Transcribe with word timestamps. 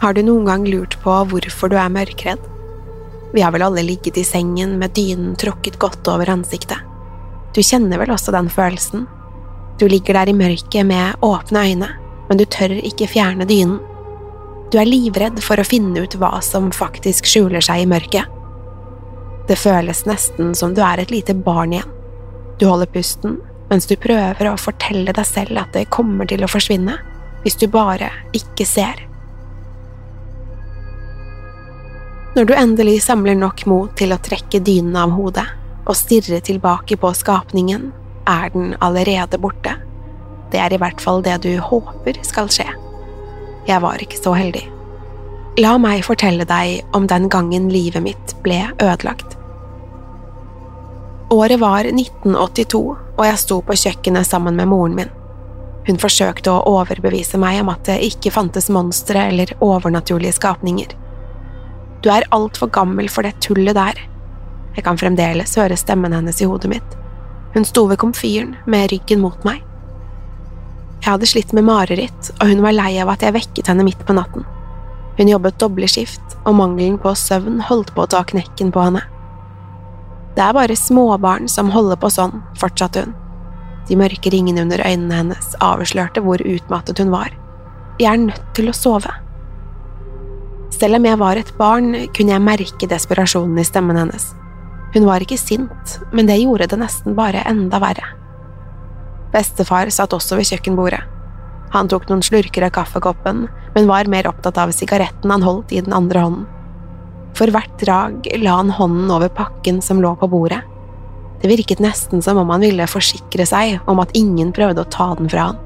Har 0.00 0.14
du 0.14 0.22
noen 0.24 0.46
gang 0.48 0.62
lurt 0.64 0.94
på 1.02 1.12
hvorfor 1.28 1.68
du 1.68 1.76
er 1.76 1.92
mørkredd? 1.92 2.40
Vi 3.34 3.42
har 3.44 3.52
vel 3.52 3.66
alle 3.66 3.82
ligget 3.84 4.16
i 4.16 4.24
sengen 4.24 4.78
med 4.80 4.94
dynen 4.96 5.34
tråkket 5.36 5.76
godt 5.78 6.08
over 6.08 6.30
ansiktet. 6.32 6.80
Du 7.52 7.60
kjenner 7.60 8.00
vel 8.00 8.12
også 8.14 8.32
den 8.32 8.48
følelsen? 8.48 9.04
Du 9.76 9.84
ligger 9.88 10.16
der 10.16 10.30
i 10.32 10.36
mørket 10.36 10.86
med 10.88 11.20
åpne 11.20 11.64
øyne, 11.68 11.90
men 12.30 12.40
du 12.40 12.46
tør 12.48 12.72
ikke 12.80 13.10
fjerne 13.12 13.44
dynen. 13.44 13.76
Du 14.72 14.78
er 14.80 14.88
livredd 14.88 15.42
for 15.44 15.60
å 15.60 15.66
finne 15.68 16.06
ut 16.06 16.16
hva 16.16 16.32
som 16.46 16.70
faktisk 16.72 17.28
skjuler 17.28 17.60
seg 17.64 17.84
i 17.84 17.90
mørket. 17.90 18.24
Det 19.50 19.58
føles 19.58 20.06
nesten 20.08 20.54
som 20.56 20.72
du 20.72 20.80
er 20.86 21.02
et 21.02 21.12
lite 21.12 21.36
barn 21.36 21.76
igjen. 21.76 21.92
Du 22.56 22.70
holder 22.70 22.88
pusten 22.88 23.36
mens 23.68 23.84
du 23.86 23.98
prøver 24.00 24.48
å 24.48 24.56
fortelle 24.58 25.12
deg 25.12 25.28
selv 25.28 25.60
at 25.60 25.76
det 25.76 25.90
kommer 25.92 26.26
til 26.26 26.42
å 26.42 26.50
forsvinne, 26.50 26.96
hvis 27.44 27.60
du 27.60 27.68
bare 27.70 28.08
ikke 28.36 28.64
ser. 28.66 29.09
Når 32.30 32.44
du 32.44 32.52
endelig 32.54 33.00
samler 33.02 33.34
nok 33.34 33.64
mot 33.66 33.94
til 33.98 34.14
å 34.14 34.20
trekke 34.22 34.60
dynen 34.62 34.94
av 34.94 35.16
hodet 35.16 35.48
og 35.88 35.96
stirre 35.98 36.38
tilbake 36.46 36.94
på 37.00 37.10
skapningen, 37.18 37.88
er 38.28 38.52
den 38.54 38.76
allerede 38.78 39.40
borte. 39.42 39.72
Det 40.52 40.60
er 40.62 40.70
i 40.70 40.78
hvert 40.78 41.02
fall 41.02 41.24
det 41.26 41.40
du 41.42 41.50
håper 41.58 42.20
skal 42.26 42.50
skje. 42.52 42.68
Jeg 43.66 43.82
var 43.82 43.98
ikke 44.02 44.20
så 44.20 44.36
heldig. 44.38 44.62
La 45.58 45.74
meg 45.82 46.04
fortelle 46.06 46.46
deg 46.46 46.94
om 46.94 47.10
den 47.10 47.26
gangen 47.32 47.66
livet 47.74 48.04
mitt 48.06 48.36
ble 48.44 48.62
ødelagt. 48.78 49.34
Året 51.34 51.58
var 51.62 51.86
1982, 51.90 52.80
og 53.18 53.26
jeg 53.26 53.42
sto 53.42 53.58
på 53.62 53.74
kjøkkenet 53.82 54.26
sammen 54.26 54.54
med 54.58 54.70
moren 54.70 54.94
min. 54.98 55.12
Hun 55.86 55.98
forsøkte 55.98 56.54
å 56.54 56.78
overbevise 56.78 57.38
meg 57.42 57.64
om 57.64 57.74
at 57.74 57.86
det 57.90 58.00
ikke 58.06 58.30
fantes 58.34 58.70
monstre 58.70 59.26
eller 59.32 59.56
overnaturlige 59.58 60.38
skapninger. 60.38 60.94
Du 62.00 62.08
er 62.12 62.28
altfor 62.32 62.70
gammel 62.72 63.10
for 63.12 63.26
det 63.26 63.36
tullet 63.44 63.76
der. 63.76 63.98
Jeg 64.76 64.86
kan 64.86 64.98
fremdeles 65.00 65.56
høre 65.58 65.76
stemmen 65.76 66.14
hennes 66.16 66.40
i 66.40 66.48
hodet 66.48 66.70
mitt. 66.72 66.96
Hun 67.54 67.66
sto 67.66 67.84
ved 67.90 68.00
komfyren 68.00 68.54
med 68.70 68.92
ryggen 68.92 69.20
mot 69.24 69.44
meg. 69.44 69.60
Jeg 71.00 71.14
hadde 71.14 71.28
slitt 71.28 71.52
med 71.56 71.66
mareritt, 71.66 72.30
og 72.38 72.52
hun 72.52 72.62
var 72.64 72.76
lei 72.76 72.92
av 73.02 73.10
at 73.12 73.24
jeg 73.24 73.34
vekket 73.36 73.70
henne 73.72 73.84
midt 73.86 74.02
på 74.06 74.16
natten. 74.16 74.44
Hun 75.18 75.28
jobbet 75.28 75.58
dobbeltskift, 75.60 76.36
og 76.44 76.56
mangelen 76.56 76.98
på 77.00 77.12
søvn 77.16 77.58
holdt 77.68 77.94
på 77.96 78.04
å 78.04 78.10
ta 78.12 78.22
knekken 78.24 78.70
på 78.72 78.84
henne. 78.84 79.02
Det 80.36 80.44
er 80.44 80.54
bare 80.56 80.76
småbarn 80.78 81.48
som 81.50 81.72
holder 81.74 81.98
på 82.00 82.12
sånn, 82.12 82.38
fortsatte 82.60 83.04
hun. 83.04 83.16
De 83.88 83.96
mørke 83.98 84.30
ringene 84.30 84.62
under 84.62 84.80
øynene 84.86 85.16
hennes 85.18 85.56
avslørte 85.64 86.22
hvor 86.24 86.40
utmattet 86.46 87.00
hun 87.02 87.10
var. 87.12 87.34
Jeg 88.00 88.12
er 88.12 88.22
nødt 88.28 88.54
til 88.56 88.70
å 88.70 88.76
sove. 88.76 89.10
Selv 90.80 90.96
om 90.96 91.04
jeg 91.04 91.18
var 91.20 91.36
et 91.36 91.50
barn, 91.58 91.92
kunne 92.16 92.32
jeg 92.32 92.40
merke 92.40 92.86
desperasjonen 92.88 93.58
i 93.60 93.64
stemmen 93.68 93.98
hennes. 94.00 94.30
Hun 94.94 95.04
var 95.04 95.20
ikke 95.20 95.36
sint, 95.36 95.98
men 96.16 96.24
det 96.30 96.38
gjorde 96.40 96.70
det 96.72 96.78
nesten 96.80 97.12
bare 97.18 97.42
enda 97.50 97.76
verre. 97.82 98.06
Bestefar 99.34 99.92
satt 99.92 100.16
også 100.16 100.38
ved 100.38 100.48
kjøkkenbordet. 100.48 101.02
Han 101.74 101.90
tok 101.92 102.08
noen 102.08 102.24
slurker 102.24 102.64
av 102.64 102.72
kaffekoppen, 102.74 103.44
men 103.76 103.90
var 103.90 104.08
mer 104.10 104.26
opptatt 104.30 104.56
av 104.58 104.72
sigaretten 104.74 105.30
han 105.30 105.44
holdt 105.44 105.76
i 105.76 105.84
den 105.84 105.94
andre 105.94 106.24
hånden. 106.24 106.48
For 107.36 107.52
hvert 107.52 107.76
drag 107.78 108.26
la 108.40 108.56
han 108.62 108.72
hånden 108.74 109.12
over 109.12 109.30
pakken 109.36 109.78
som 109.84 110.00
lå 110.02 110.16
på 110.18 110.32
bordet. 110.32 110.64
Det 111.44 111.52
virket 111.52 111.84
nesten 111.84 112.24
som 112.24 112.40
om 112.40 112.50
han 112.56 112.64
ville 112.64 112.88
forsikre 112.88 113.44
seg 113.46 113.84
om 113.88 114.00
at 114.00 114.16
ingen 114.16 114.50
prøvde 114.56 114.82
å 114.82 114.92
ta 114.96 115.12
den 115.20 115.28
fra 115.28 115.50
han. 115.52 115.60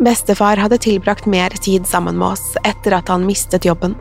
Bestefar 0.00 0.56
hadde 0.56 0.78
tilbrakt 0.80 1.26
mer 1.26 1.50
tid 1.50 1.86
sammen 1.86 2.16
med 2.16 2.28
oss 2.28 2.54
etter 2.64 2.94
at 2.96 3.10
han 3.12 3.26
mistet 3.28 3.66
jobben. 3.68 3.94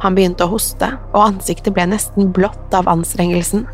Han 0.00 0.14
begynte 0.16 0.46
å 0.46 0.52
hoste, 0.54 0.88
og 1.12 1.20
ansiktet 1.20 1.74
ble 1.76 1.84
nesten 1.90 2.30
blått 2.32 2.72
av 2.72 2.88
anstrengelsen. 2.88 3.66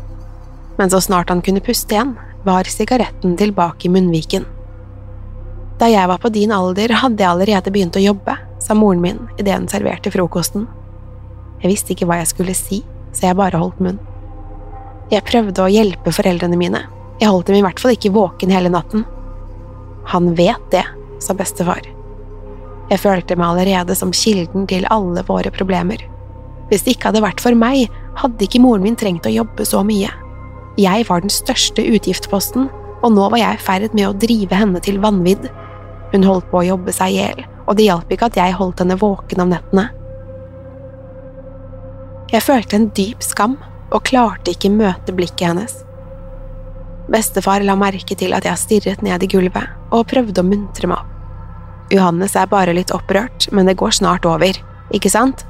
Men 0.75 0.91
så 0.91 0.99
snart 0.99 1.31
han 1.31 1.43
kunne 1.45 1.63
puste 1.63 1.95
igjen, 1.95 2.17
var 2.43 2.67
sigaretten 2.67 3.37
tilbake 3.39 3.87
i 3.87 3.91
munnviken. 3.93 4.43
Da 5.79 5.87
jeg 5.87 6.11
var 6.11 6.19
på 6.19 6.33
din 6.35 6.51
alder, 6.51 6.91
hadde 6.91 7.23
jeg 7.23 7.31
allerede 7.31 7.71
begynt 7.71 7.95
å 7.95 8.03
jobbe, 8.03 8.35
sa 8.59 8.75
moren 8.75 8.99
min 9.03 9.23
idet 9.39 9.55
hun 9.55 9.69
serverte 9.71 10.11
frokosten. 10.11 10.67
Jeg 11.63 11.71
visste 11.71 11.95
ikke 11.95 12.09
hva 12.09 12.19
jeg 12.19 12.33
skulle 12.33 12.57
si, 12.57 12.81
så 13.15 13.29
jeg 13.29 13.39
bare 13.39 13.63
holdt 13.63 13.79
munn. 13.79 14.01
Jeg 15.07 15.23
prøvde 15.23 15.63
å 15.63 15.71
hjelpe 15.71 16.11
foreldrene 16.11 16.59
mine, 16.59 16.83
jeg 17.21 17.31
holdt 17.31 17.47
dem 17.47 17.61
i 17.61 17.63
hvert 17.63 17.79
fall 17.79 17.95
ikke 17.95 18.11
våken 18.11 18.51
hele 18.51 18.75
natten. 18.75 19.07
Han 20.11 20.33
vet 20.35 20.71
det, 20.75 20.83
sa 21.23 21.35
bestefar. 21.37 21.85
Jeg 22.91 23.01
følte 23.01 23.37
meg 23.37 23.47
allerede 23.47 23.95
som 23.97 24.13
kilden 24.13 24.67
til 24.69 24.85
alle 24.93 25.23
våre 25.25 25.51
problemer. 25.53 26.01
Hvis 26.69 26.85
det 26.85 26.95
ikke 26.95 27.11
hadde 27.11 27.23
vært 27.25 27.41
for 27.41 27.57
meg, 27.57 27.89
hadde 28.17 28.45
ikke 28.45 28.61
moren 28.61 28.85
min 28.85 28.97
trengt 28.97 29.27
å 29.27 29.33
jobbe 29.33 29.65
så 29.67 29.81
mye. 29.85 30.11
Jeg 30.81 31.05
var 31.09 31.23
den 31.23 31.33
største 31.33 31.83
utgiftsposten, 31.85 32.69
og 33.05 33.13
nå 33.13 33.27
var 33.31 33.41
jeg 33.41 33.57
i 33.57 33.63
ferd 33.63 33.93
med 33.93 34.09
å 34.09 34.17
drive 34.17 34.57
henne 34.57 34.81
til 34.83 34.99
vanvidd. 35.03 35.47
Hun 36.13 36.25
holdt 36.25 36.49
på 36.51 36.61
å 36.61 36.67
jobbe 36.67 36.93
seg 36.95 37.13
i 37.13 37.19
hjel, 37.21 37.45
og 37.65 37.77
det 37.77 37.87
hjalp 37.87 38.11
ikke 38.11 38.29
at 38.31 38.39
jeg 38.39 38.57
holdt 38.57 38.81
henne 38.83 38.99
våken 39.01 39.45
om 39.45 39.53
nettene. 39.53 39.87
Jeg 42.33 42.41
følte 42.41 42.79
en 42.79 42.89
dyp 42.97 43.21
skam 43.23 43.59
og 43.93 44.05
klarte 44.09 44.53
ikke 44.55 44.73
møte 44.73 45.13
blikket 45.15 45.47
hennes. 45.51 45.84
Bestefar 47.11 47.63
la 47.65 47.75
merke 47.77 48.17
til 48.17 48.33
at 48.33 48.45
jeg 48.47 48.61
stirret 48.61 49.03
ned 49.05 49.23
i 49.23 49.29
gulvet 49.29 49.93
og 49.93 50.07
prøvde 50.09 50.41
å 50.41 50.47
muntre 50.47 50.89
meg 50.89 51.01
opp. 51.01 51.11
Johannes 51.93 52.33
er 52.33 52.49
bare 52.49 52.73
litt 52.73 52.89
opprørt, 52.95 53.45
men 53.53 53.67
det 53.69 53.77
går 53.77 53.93
snart 53.93 54.25
over, 54.25 54.57
ikke 54.95 55.11
sant? 55.13 55.43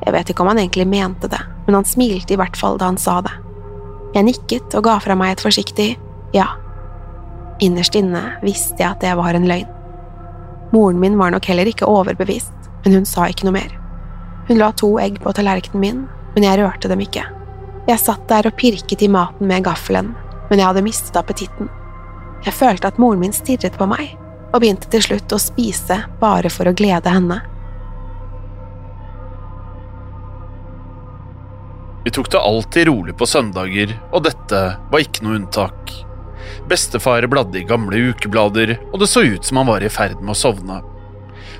Jeg 0.00 0.14
vet 0.14 0.30
ikke 0.32 0.44
om 0.44 0.48
han 0.48 0.62
egentlig 0.62 0.86
mente 0.88 1.28
det, 1.28 1.42
men 1.66 1.76
han 1.76 1.88
smilte 1.88 2.32
i 2.32 2.40
hvert 2.40 2.56
fall 2.56 2.80
da 2.80 2.88
han 2.88 3.00
sa 3.00 3.18
det. 3.24 3.34
Jeg 4.16 4.24
nikket 4.30 4.76
og 4.78 4.86
ga 4.86 4.96
fra 5.02 5.16
meg 5.18 5.34
et 5.34 5.44
forsiktig 5.44 5.90
ja. 6.32 6.46
Innerst 7.60 7.96
inne 7.98 8.22
visste 8.44 8.80
jeg 8.80 8.88
at 8.88 9.04
det 9.04 9.12
var 9.18 9.36
en 9.36 9.48
løgn. 9.48 9.68
Moren 10.72 11.00
min 11.00 11.18
var 11.20 11.32
nok 11.32 11.46
heller 11.48 11.68
ikke 11.68 11.88
overbevist, 11.88 12.54
men 12.84 12.96
hun 12.96 13.08
sa 13.08 13.28
ikke 13.28 13.46
noe 13.46 13.58
mer. 13.58 13.72
Hun 14.48 14.60
la 14.60 14.72
to 14.72 14.94
egg 15.02 15.20
på 15.22 15.32
tallerkenen 15.36 15.82
min, 15.82 16.04
men 16.34 16.46
jeg 16.46 16.60
rørte 16.60 16.90
dem 16.90 17.02
ikke. 17.04 17.24
Jeg 17.86 18.02
satt 18.02 18.24
der 18.30 18.48
og 18.48 18.56
pirket 18.58 19.04
i 19.04 19.10
maten 19.10 19.46
med 19.48 19.64
gaffelen, 19.66 20.14
men 20.50 20.60
jeg 20.60 20.68
hadde 20.68 20.84
mistet 20.86 21.18
appetitten. 21.18 21.68
Jeg 22.46 22.54
følte 22.54 22.90
at 22.90 22.98
moren 23.02 23.22
min 23.22 23.34
stirret 23.34 23.76
på 23.78 23.88
meg, 23.90 24.14
og 24.52 24.62
begynte 24.62 24.88
til 24.92 25.02
slutt 25.02 25.34
å 25.34 25.42
spise 25.42 25.98
bare 26.20 26.50
for 26.52 26.68
å 26.68 26.74
glede 26.76 27.12
henne. 27.12 27.40
Vi 32.06 32.12
tok 32.14 32.30
det 32.30 32.38
alltid 32.38 32.86
rolig 32.86 33.16
på 33.18 33.26
søndager, 33.26 33.96
og 34.14 34.22
dette 34.28 34.60
var 34.92 35.02
ikke 35.02 35.24
noe 35.26 35.40
unntak. 35.40 35.90
Bestefar 36.70 37.26
bladde 37.26 37.58
i 37.58 37.66
gamle 37.66 37.98
ukeblader, 38.12 38.76
og 38.92 39.02
det 39.02 39.10
så 39.10 39.24
ut 39.26 39.44
som 39.44 39.58
han 39.58 39.66
var 39.66 39.82
i 39.82 39.90
ferd 39.90 40.20
med 40.22 40.36
å 40.36 40.38
sovne. 40.38 40.78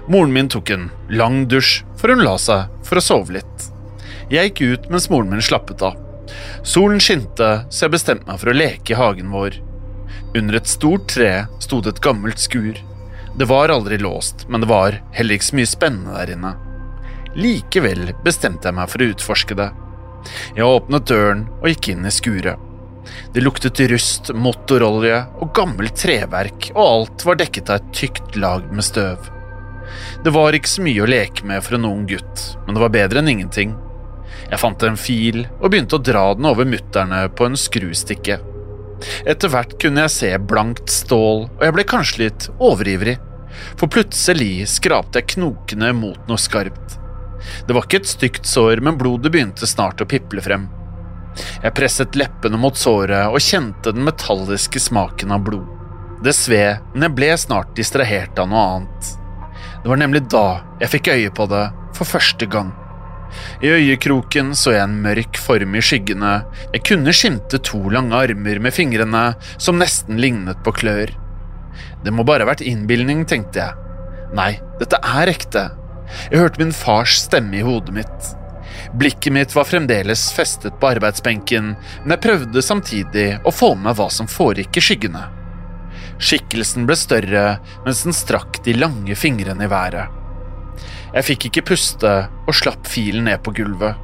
Moren 0.07 0.31
min 0.31 0.47
tok 0.47 0.71
en 0.71 0.87
lang 1.11 1.49
dusj, 1.51 1.81
for 1.99 2.15
hun 2.15 2.23
la 2.23 2.37
seg 2.39 2.71
for 2.87 3.01
å 3.01 3.03
sove 3.03 3.41
litt. 3.41 3.71
Jeg 4.31 4.53
gikk 4.53 4.63
ut 4.63 4.91
mens 4.95 5.11
moren 5.11 5.35
min 5.35 5.43
slappet 5.43 5.83
av. 5.83 5.99
Solen 6.67 7.01
skinte, 7.03 7.51
så 7.71 7.87
jeg 7.87 7.95
bestemte 7.95 8.29
meg 8.29 8.41
for 8.43 8.53
å 8.53 8.57
leke 8.57 8.95
i 8.95 8.99
hagen 8.99 9.33
vår. 9.35 9.61
Under 10.37 10.59
et 10.59 10.69
stort 10.69 11.09
tre 11.15 11.47
sto 11.63 11.81
det 11.81 11.97
et 11.97 12.05
gammelt 12.05 12.41
skur. 12.43 12.77
Det 13.37 13.49
var 13.49 13.73
aldri 13.73 13.99
låst, 14.01 14.47
men 14.49 14.63
det 14.63 14.71
var 14.71 15.01
heller 15.17 15.37
ikke 15.37 15.51
så 15.51 15.59
mye 15.59 15.71
spennende 15.71 16.17
der 16.17 16.33
inne. 16.37 16.55
Likevel 17.37 18.15
bestemte 18.25 18.71
jeg 18.71 18.79
meg 18.79 18.89
for 18.93 19.05
å 19.05 19.11
utforske 19.13 19.59
det. 19.59 19.69
Jeg 20.57 20.67
åpnet 20.67 21.07
døren 21.09 21.45
og 21.61 21.69
gikk 21.71 21.93
inn 21.93 22.09
i 22.09 22.15
skuret. 22.15 22.63
Det 23.35 23.45
luktet 23.45 23.81
rust, 23.93 24.33
motorolje 24.35 25.21
og 25.39 25.53
gammelt 25.55 25.95
treverk, 26.01 26.71
og 26.75 26.83
alt 26.83 27.27
var 27.29 27.39
dekket 27.39 27.71
av 27.71 27.79
et 27.79 27.93
tykt 27.95 28.39
lag 28.41 28.67
med 28.73 28.85
støv. 28.85 29.29
Det 30.25 30.33
var 30.35 30.57
ikke 30.57 30.73
så 30.73 30.83
mye 30.83 31.05
å 31.05 31.11
leke 31.11 31.47
med 31.47 31.63
for 31.63 31.79
en 31.79 31.87
ung 31.87 32.07
gutt, 32.11 32.47
men 32.67 32.75
det 32.75 32.83
var 32.83 32.95
bedre 32.97 33.23
enn 33.23 33.31
ingenting. 33.37 33.77
Jeg 34.51 34.61
fant 34.63 34.85
en 34.87 34.99
fil 35.01 35.45
og 35.61 35.71
begynte 35.71 35.99
å 35.99 36.03
dra 36.03 36.29
den 36.37 36.49
over 36.49 36.69
mutterne 36.69 37.27
på 37.35 37.49
en 37.49 37.59
skrustikke. 37.61 38.39
Etter 39.29 39.53
hvert 39.53 39.75
kunne 39.81 40.07
jeg 40.07 40.15
se 40.15 40.31
blankt 40.41 40.93
stål, 40.93 41.47
og 41.51 41.65
jeg 41.65 41.75
ble 41.77 41.85
kanskje 41.89 42.23
litt 42.25 42.49
overivrig, 42.57 43.17
for 43.77 43.93
plutselig 43.93 44.67
skrapte 44.73 45.21
jeg 45.21 45.37
knokene 45.37 45.93
mot 45.97 46.21
noe 46.29 46.41
skarpt. 46.41 46.97
Det 47.69 47.77
var 47.77 47.87
ikke 47.87 48.03
et 48.03 48.11
stygt 48.11 48.49
sår, 48.49 48.81
men 48.85 48.99
blodet 48.99 49.33
begynte 49.33 49.69
snart 49.69 50.03
å 50.03 50.09
piple 50.09 50.43
frem. 50.43 50.67
Jeg 51.63 51.75
presset 51.77 52.17
leppene 52.17 52.59
mot 52.61 52.77
såret 52.79 53.29
og 53.29 53.43
kjente 53.45 53.93
den 53.93 54.07
metalliske 54.07 54.81
smaken 54.81 55.35
av 55.37 55.45
blod. 55.45 55.69
Det 56.25 56.33
sved, 56.33 56.81
men 56.95 57.07
jeg 57.07 57.17
ble 57.19 57.29
snart 57.39 57.75
distrahert 57.77 58.39
av 58.41 58.49
noe 58.49 58.65
annet. 58.77 59.11
Det 59.83 59.91
var 59.93 60.01
nemlig 60.01 60.25
da 60.33 60.47
jeg 60.81 60.95
fikk 60.97 61.13
øye 61.13 61.33
på 61.37 61.47
det 61.53 61.67
for 61.97 62.09
første 62.09 62.49
gang. 62.51 62.73
I 63.65 63.73
øyekroken 63.73 64.55
så 64.59 64.75
jeg 64.75 64.85
en 64.85 64.99
mørk 65.05 65.39
form 65.41 65.77
i 65.77 65.83
skyggene, 65.85 66.33
jeg 66.75 66.85
kunne 66.89 67.15
skimte 67.17 67.61
to 67.65 67.81
lange 67.93 68.17
armer 68.17 68.61
med 68.63 68.75
fingrene 68.77 69.25
som 69.57 69.81
nesten 69.81 70.21
lignet 70.21 70.63
på 70.65 70.75
klør. 70.77 71.13
Det 72.05 72.13
må 72.15 72.25
bare 72.27 72.45
ha 72.45 72.51
vært 72.51 72.65
innbilning, 72.65 73.25
tenkte 73.29 73.63
jeg. 73.63 73.85
Nei, 74.37 74.57
dette 74.81 75.01
er 75.03 75.31
ekte. 75.33 75.69
Jeg 76.31 76.43
hørte 76.43 76.63
min 76.63 76.75
fars 76.75 77.17
stemme 77.25 77.59
i 77.59 77.65
hodet 77.67 77.95
mitt. 77.97 78.35
Blikket 78.97 79.33
mitt 79.33 79.55
var 79.57 79.67
fremdeles 79.69 80.29
festet 80.37 80.77
på 80.81 80.91
arbeidsbenken, 80.95 81.73
men 82.05 82.15
jeg 82.15 82.23
prøvde 82.23 82.63
samtidig 82.63 83.27
å 83.45 83.55
få 83.55 83.73
med 83.79 83.97
hva 83.99 84.09
som 84.13 84.31
foregikk 84.31 84.79
i 84.79 84.85
skyggene. 84.89 85.25
Skikkelsen 86.17 86.87
ble 86.89 86.97
større 86.97 87.47
mens 87.85 88.05
den 88.07 88.17
strakk 88.17 88.63
de 88.65 88.77
lange 88.77 89.17
fingrene 89.19 89.67
i 89.67 89.73
været. 89.73 90.13
Jeg 91.15 91.27
fikk 91.29 91.49
ikke 91.49 91.67
puste 91.73 92.15
og 92.47 92.57
slapp 92.57 92.89
filen 92.91 93.29
ned 93.29 93.43
på 93.47 93.55
gulvet. 93.57 93.95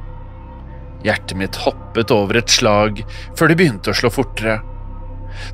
Hjertet 1.03 1.35
mitt 1.37 1.59
hoppet 1.65 2.11
over 2.15 2.39
et 2.39 2.51
slag 2.51 3.03
før 3.37 3.51
det 3.51 3.57
begynte 3.59 3.91
å 3.91 3.97
slå 3.97 4.11
fortere. 4.13 4.61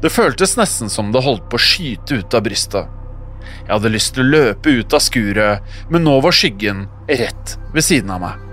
Det 0.03 0.11
føltes 0.13 0.57
nesten 0.59 0.91
som 0.91 1.13
det 1.13 1.23
holdt 1.25 1.47
på 1.49 1.57
å 1.57 1.63
skyte 1.63 2.19
ut 2.21 2.35
av 2.37 2.45
brystet. 2.45 2.91
Jeg 3.65 3.71
hadde 3.71 3.91
lyst 3.93 4.13
til 4.15 4.25
å 4.25 4.29
løpe 4.29 4.73
ut 4.81 4.93
av 4.93 5.01
skuret, 5.01 5.65
men 5.89 6.05
nå 6.05 6.19
var 6.21 6.35
skyggen 6.35 6.85
rett 7.09 7.55
ved 7.73 7.85
siden 7.85 8.13
av 8.13 8.21
meg. 8.23 8.45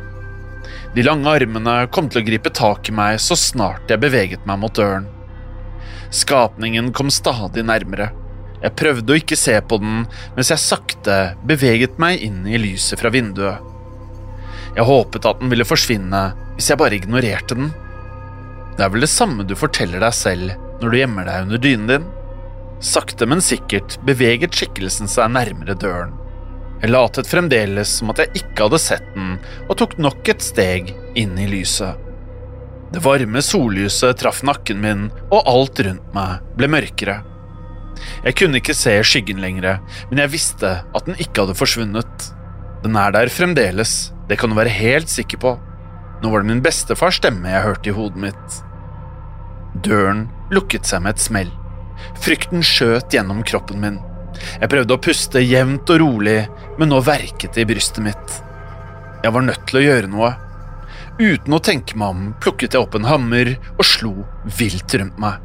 De 0.97 1.05
lange 1.05 1.29
armene 1.29 1.75
kom 1.93 2.09
til 2.09 2.23
å 2.23 2.27
gripe 2.27 2.53
tak 2.57 2.89
i 2.89 2.95
meg 2.97 3.19
så 3.21 3.37
snart 3.37 3.91
jeg 3.93 4.01
beveget 4.01 4.47
meg 4.49 4.63
mot 4.63 4.73
døren. 4.77 5.11
Skapningen 6.15 6.93
kom 6.97 7.11
stadig 7.13 7.67
nærmere. 7.67 8.09
Jeg 8.63 8.77
prøvde 8.79 9.13
å 9.13 9.19
ikke 9.21 9.39
se 9.39 9.55
på 9.69 9.79
den 9.83 10.05
mens 10.37 10.53
jeg 10.53 10.63
sakte 10.63 11.17
beveget 11.47 11.99
meg 12.03 12.23
inn 12.25 12.45
i 12.49 12.61
lyset 12.61 13.01
fra 13.01 13.13
vinduet. 13.13 13.61
Jeg 14.77 14.85
håpet 14.89 15.29
at 15.29 15.41
den 15.41 15.53
ville 15.53 15.69
forsvinne 15.69 16.23
hvis 16.57 16.71
jeg 16.73 16.81
bare 16.81 16.97
ignorerte 16.99 17.57
den. 17.57 17.73
Det 18.77 18.85
er 18.85 18.93
vel 18.93 19.05
det 19.05 19.13
samme 19.13 19.45
du 19.49 19.57
forteller 19.57 20.03
deg 20.05 20.17
selv 20.17 20.55
når 20.83 20.93
du 20.93 20.99
gjemmer 21.01 21.29
deg 21.29 21.47
under 21.47 21.63
dynen 21.63 21.91
din? 21.91 22.09
Sakte, 22.85 23.25
men 23.25 23.41
sikkert 23.41 23.97
beveget 24.05 24.57
skikkelsen 24.57 25.09
seg 25.09 25.33
nærmere 25.33 25.77
døren. 25.81 26.13
Jeg 26.83 26.93
latet 26.93 27.29
fremdeles 27.31 27.95
som 27.99 28.13
at 28.13 28.21
jeg 28.21 28.43
ikke 28.43 28.67
hadde 28.67 28.81
sett 28.83 29.07
den, 29.15 29.39
og 29.65 29.79
tok 29.81 29.97
nok 29.97 30.29
et 30.29 30.45
steg 30.45 30.93
inn 31.17 31.39
i 31.41 31.49
lyset. 31.49 31.97
Det 32.93 33.01
varme 33.03 33.41
sollyset 33.43 34.21
traff 34.21 34.43
nakken 34.47 34.83
min, 34.85 35.07
og 35.31 35.49
alt 35.49 35.81
rundt 35.87 36.13
meg 36.15 36.45
ble 36.59 36.69
mørkere. 36.77 37.17
Jeg 38.25 38.37
kunne 38.39 38.61
ikke 38.61 38.77
se 38.77 38.95
skyggen 39.07 39.41
lenger, 39.43 39.81
men 40.11 40.23
jeg 40.23 40.35
visste 40.35 40.73
at 40.85 41.09
den 41.09 41.19
ikke 41.23 41.45
hadde 41.45 41.59
forsvunnet. 41.59 42.29
Den 42.85 42.99
er 43.01 43.15
der 43.15 43.33
fremdeles, 43.33 44.13
det 44.29 44.39
kan 44.41 44.53
du 44.53 44.59
være 44.59 44.73
helt 44.73 45.11
sikker 45.13 45.41
på. 45.43 45.55
Nå 46.23 46.33
var 46.33 46.43
det 46.43 46.51
min 46.51 46.65
bestefars 46.65 47.21
stemme 47.21 47.53
jeg 47.53 47.65
hørte 47.67 47.91
i 47.91 47.97
hodet 47.97 48.23
mitt. 48.29 48.59
Døren 49.85 50.27
lukket 50.55 50.89
seg 50.89 51.05
med 51.05 51.17
et 51.17 51.25
smell. 51.25 51.53
Frykten 52.25 52.65
skjøt 52.65 53.15
gjennom 53.15 53.43
kroppen 53.47 53.81
min. 53.83 53.99
Jeg 54.61 54.71
prøvde 54.73 54.97
å 54.97 55.01
puste 55.01 55.41
jevnt 55.41 55.89
og 55.93 56.01
rolig, 56.03 56.41
men 56.81 56.93
nå 56.93 57.01
verket 57.05 57.57
det 57.57 57.65
i 57.65 57.69
brystet 57.69 58.05
mitt. 58.05 58.41
Jeg 59.25 59.33
var 59.33 59.45
nødt 59.45 59.65
til 59.69 59.81
å 59.81 59.85
gjøre 59.85 60.13
noe. 60.13 60.33
Uten 61.17 61.57
å 61.57 61.63
tenke 61.65 61.97
meg 61.97 62.13
om 62.13 62.25
plukket 62.45 62.77
jeg 62.77 62.83
opp 62.83 62.97
en 62.99 63.09
hammer 63.09 63.55
og 63.77 63.85
slo 63.89 64.13
vilt 64.59 64.93
rundt 65.01 65.21
meg. 65.21 65.41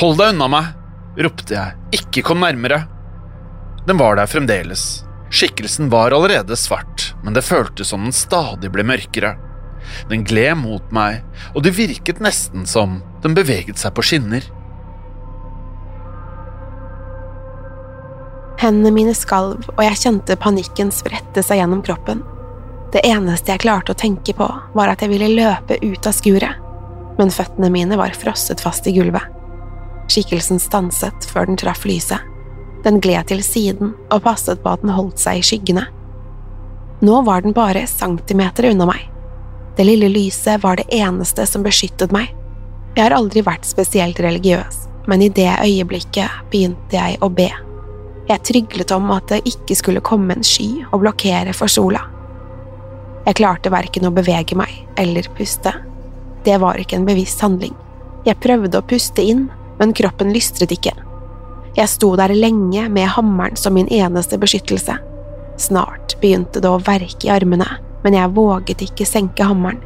Hold 0.00 0.20
deg 0.20 0.34
unna 0.34 0.50
meg! 0.52 0.75
Ropte 1.16 1.56
jeg, 1.56 1.76
ikke 1.96 2.24
kom 2.26 2.42
nærmere. 2.44 2.84
Den 3.86 3.98
var 4.00 4.18
der 4.18 4.28
fremdeles. 4.30 5.06
Skikkelsen 5.30 5.90
var 5.90 6.14
allerede 6.14 6.56
svart, 6.56 7.14
men 7.24 7.34
det 7.34 7.44
føltes 7.46 7.90
som 7.90 8.04
den 8.06 8.14
stadig 8.14 8.70
ble 8.74 8.84
mørkere. 8.86 9.34
Den 10.10 10.24
gled 10.26 10.58
mot 10.60 10.92
meg, 10.94 11.22
og 11.54 11.62
det 11.66 11.76
virket 11.76 12.22
nesten 12.22 12.66
som 12.66 13.00
den 13.22 13.36
beveget 13.38 13.78
seg 13.78 13.94
på 13.94 14.04
skinner. 14.06 14.46
Hendene 18.56 18.94
mine 18.94 19.14
skalv, 19.14 19.66
og 19.76 19.82
jeg 19.84 20.00
kjente 20.00 20.38
panikken 20.40 20.90
sprette 20.94 21.44
seg 21.44 21.60
gjennom 21.60 21.84
kroppen. 21.86 22.22
Det 22.94 23.02
eneste 23.04 23.52
jeg 23.52 23.66
klarte 23.66 23.92
å 23.92 23.98
tenke 23.98 24.32
på, 24.34 24.46
var 24.74 24.92
at 24.92 25.02
jeg 25.04 25.12
ville 25.12 25.34
løpe 25.34 25.78
ut 25.82 26.08
av 26.08 26.16
skuret, 26.16 26.62
men 27.18 27.34
føttene 27.34 27.70
mine 27.72 27.98
var 28.00 28.16
frosset 28.16 28.62
fast 28.64 28.88
i 28.88 28.94
gulvet. 28.96 29.35
Skikkelsen 30.08 30.60
stanset 30.62 31.26
før 31.32 31.48
den 31.50 31.58
traff 31.60 31.84
lyset. 31.88 32.22
Den 32.84 33.00
gled 33.02 33.26
til 33.30 33.42
siden 33.42 33.94
og 34.14 34.22
passet 34.26 34.62
på 34.62 34.76
at 34.76 34.84
den 34.84 34.94
holdt 34.94 35.18
seg 35.18 35.40
i 35.40 35.46
skyggene. 35.46 35.86
Nå 37.04 37.20
var 37.26 37.42
den 37.42 37.54
bare 37.56 37.86
centimeter 37.90 38.70
unna 38.70 38.86
meg. 38.88 39.02
Det 39.76 39.84
lille 39.84 40.08
lyset 40.08 40.62
var 40.62 40.78
det 40.78 40.88
eneste 40.94 41.44
som 41.48 41.66
beskyttet 41.66 42.14
meg. 42.14 42.30
Jeg 42.96 43.04
har 43.04 43.16
aldri 43.16 43.42
vært 43.44 43.66
spesielt 43.68 44.20
religiøs, 44.24 44.86
men 45.10 45.26
i 45.26 45.28
det 45.28 45.50
øyeblikket 45.60 46.46
begynte 46.52 46.96
jeg 46.96 47.18
å 47.20 47.28
be. 47.28 47.50
Jeg 48.26 48.42
tryglet 48.42 48.94
om 48.96 49.10
at 49.14 49.28
det 49.30 49.42
ikke 49.46 49.76
skulle 49.78 50.02
komme 50.02 50.34
en 50.34 50.46
sky 50.46 50.86
og 50.88 51.02
blokkere 51.04 51.52
for 51.54 51.70
sola. 51.70 52.00
Jeg 53.26 53.36
klarte 53.42 53.70
verken 53.74 54.08
å 54.08 54.14
bevege 54.14 54.56
meg 54.58 54.72
eller 54.98 55.28
puste. 55.36 55.74
Det 56.46 56.56
var 56.62 56.78
ikke 56.80 56.96
en 57.00 57.06
bevisst 57.06 57.42
handling. 57.42 57.74
Jeg 58.26 58.38
prøvde 58.42 58.80
å 58.80 58.86
puste 58.86 59.22
inn, 59.22 59.48
men 59.80 59.94
kroppen 59.96 60.32
lystret 60.34 60.72
ikke. 60.74 60.94
Jeg 61.76 61.92
sto 61.92 62.14
der 62.16 62.32
lenge 62.32 62.86
med 62.88 63.10
hammeren 63.16 63.58
som 63.60 63.76
min 63.76 63.88
eneste 63.92 64.38
beskyttelse. 64.40 64.96
Snart 65.60 66.16
begynte 66.22 66.62
det 66.64 66.70
å 66.70 66.80
verke 66.80 67.28
i 67.28 67.32
armene, 67.32 67.68
men 68.04 68.16
jeg 68.16 68.32
våget 68.36 68.84
ikke 68.86 69.08
senke 69.08 69.44
hammeren. 69.44 69.82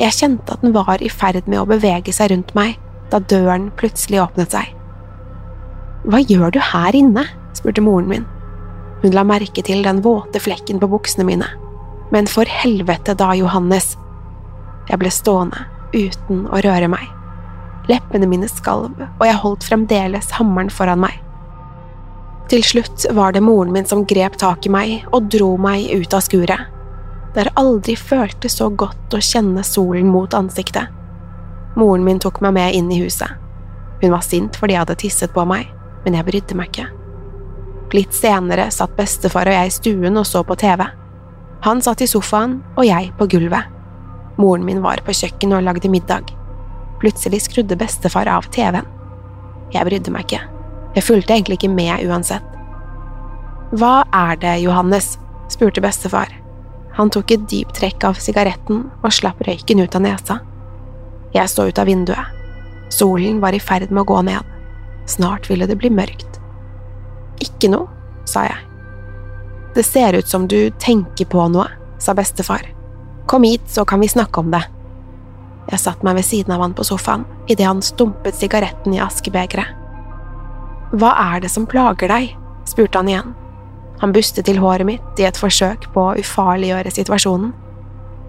Jeg 0.00 0.16
kjente 0.16 0.56
at 0.56 0.64
den 0.64 0.74
var 0.74 1.00
i 1.00 1.08
ferd 1.12 1.46
med 1.46 1.60
å 1.62 1.68
bevege 1.70 2.12
seg 2.12 2.32
rundt 2.32 2.52
meg 2.56 2.76
da 3.12 3.20
døren 3.22 3.68
plutselig 3.78 4.20
åpnet 4.24 4.56
seg. 4.56 4.72
Hva 6.04 6.20
gjør 6.20 6.52
du 6.52 6.60
her 6.60 6.96
inne? 6.98 7.24
spurte 7.54 7.84
moren 7.84 8.10
min. 8.10 8.24
Hun 9.04 9.14
la 9.14 9.22
merke 9.24 9.62
til 9.64 9.84
den 9.84 10.02
våte 10.04 10.40
flekken 10.42 10.80
på 10.82 10.90
buksene 10.90 11.24
mine. 11.28 11.48
Men 12.12 12.28
for 12.28 12.48
helvete 12.48 13.14
da, 13.16 13.32
Johannes! 13.38 13.94
Jeg 14.90 15.00
ble 15.00 15.12
stående, 15.12 15.62
uten 15.94 16.44
å 16.52 16.60
røre 16.64 16.90
meg. 16.92 17.06
Leppene 17.90 18.28
mine 18.28 18.48
skalv, 18.48 18.96
og 18.96 19.24
jeg 19.26 19.40
holdt 19.42 19.66
fremdeles 19.68 20.32
hammeren 20.38 20.72
foran 20.72 21.02
meg. 21.04 21.20
Til 22.48 22.64
slutt 22.64 23.06
var 23.16 23.32
det 23.32 23.42
moren 23.44 23.72
min 23.72 23.86
som 23.88 24.04
grep 24.08 24.36
tak 24.40 24.66
i 24.66 24.72
meg 24.72 25.06
og 25.12 25.30
dro 25.32 25.54
meg 25.60 25.88
ut 25.92 26.16
av 26.16 26.24
skuret. 26.24 26.68
Det 27.34 27.42
har 27.42 27.56
aldri 27.58 27.96
føltes 27.98 28.58
så 28.60 28.68
godt 28.70 29.16
å 29.16 29.22
kjenne 29.24 29.64
solen 29.66 30.10
mot 30.12 30.36
ansiktet. 30.36 30.92
Moren 31.74 32.04
min 32.06 32.20
tok 32.22 32.40
meg 32.44 32.54
med 32.54 32.76
inn 32.78 32.92
i 32.92 33.00
huset. 33.00 33.40
Hun 34.02 34.12
var 34.12 34.22
sint 34.22 34.56
fordi 34.60 34.76
jeg 34.76 34.84
hadde 34.84 34.98
tisset 35.00 35.32
på 35.34 35.46
meg, 35.48 35.66
men 36.04 36.14
jeg 36.18 36.28
brydde 36.28 36.58
meg 36.58 36.70
ikke. 36.70 36.86
Litt 37.94 38.14
senere 38.14 38.68
satt 38.74 38.94
bestefar 38.98 39.48
og 39.50 39.56
jeg 39.56 39.70
i 39.70 39.74
stuen 39.74 40.20
og 40.20 40.28
så 40.28 40.44
på 40.46 40.56
TV. 40.60 40.84
Han 41.64 41.82
satt 41.82 42.04
i 42.04 42.10
sofaen 42.10 42.58
og 42.76 42.84
jeg 42.86 43.12
på 43.18 43.28
gulvet. 43.32 43.70
Moren 44.36 44.66
min 44.66 44.82
var 44.84 45.02
på 45.06 45.14
kjøkkenet 45.16 45.58
og 45.58 45.68
lagde 45.68 45.90
middag. 45.90 46.32
Plutselig 47.04 47.42
skrudde 47.44 47.76
bestefar 47.76 48.30
av 48.32 48.46
TV-en. 48.48 48.86
Jeg 49.74 49.84
brydde 49.84 50.12
meg 50.14 50.24
ikke. 50.24 50.38
Jeg 50.94 51.04
fulgte 51.04 51.34
egentlig 51.34 51.58
ikke 51.58 51.68
med 51.74 52.06
uansett. 52.08 52.46
Hva 53.76 54.06
er 54.08 54.38
det, 54.40 54.54
Johannes? 54.62 55.18
spurte 55.52 55.82
bestefar. 55.84 56.32
Han 56.96 57.12
tok 57.12 57.34
et 57.34 57.44
dypt 57.50 57.76
trekk 57.76 58.06
av 58.08 58.16
sigaretten 58.16 58.86
og 59.02 59.12
slapp 59.12 59.42
røyken 59.44 59.82
ut 59.84 59.98
av 59.98 60.06
nesa. 60.06 60.38
Jeg 61.36 61.52
så 61.52 61.66
ut 61.68 61.82
av 61.82 61.90
vinduet. 61.92 62.40
Solen 62.88 63.42
var 63.44 63.52
i 63.52 63.60
ferd 63.60 63.92
med 63.92 64.06
å 64.06 64.08
gå 64.08 64.22
ned. 64.24 64.40
Snart 65.04 65.50
ville 65.52 65.68
det 65.68 65.76
bli 65.76 65.92
mørkt. 65.92 66.40
Ikke 67.44 67.68
noe, 67.68 67.90
sa 68.24 68.46
jeg. 68.48 68.62
Det 69.76 69.84
ser 69.84 70.16
ut 70.16 70.32
som 70.32 70.48
du 70.48 70.70
tenker 70.80 71.28
på 71.28 71.50
noe, 71.52 71.68
sa 72.00 72.16
bestefar. 72.16 72.64
Kom 73.28 73.44
hit, 73.44 73.68
så 73.68 73.84
kan 73.84 74.00
vi 74.00 74.08
snakke 74.08 74.40
om 74.40 74.56
det. 74.56 74.64
Jeg 75.70 75.80
satte 75.80 76.04
meg 76.04 76.18
ved 76.18 76.26
siden 76.28 76.52
av 76.54 76.62
han 76.64 76.74
på 76.76 76.84
sofaen 76.84 77.24
idet 77.48 77.66
han 77.66 77.80
stumpet 77.82 78.36
sigaretten 78.36 78.94
i 78.96 79.00
askebegeret. 79.02 79.80
Hva 80.94 81.10
er 81.34 81.42
det 81.42 81.50
som 81.50 81.66
plager 81.66 82.10
deg? 82.12 82.34
spurte 82.68 83.00
han 83.00 83.08
igjen. 83.10 83.34
Han 84.00 84.12
bustet 84.12 84.46
til 84.48 84.60
håret 84.62 84.86
mitt 84.86 85.20
i 85.20 85.26
et 85.28 85.38
forsøk 85.38 85.88
på 85.94 86.06
å 86.10 86.14
ufarliggjøre 86.20 86.92
situasjonen. 86.92 87.52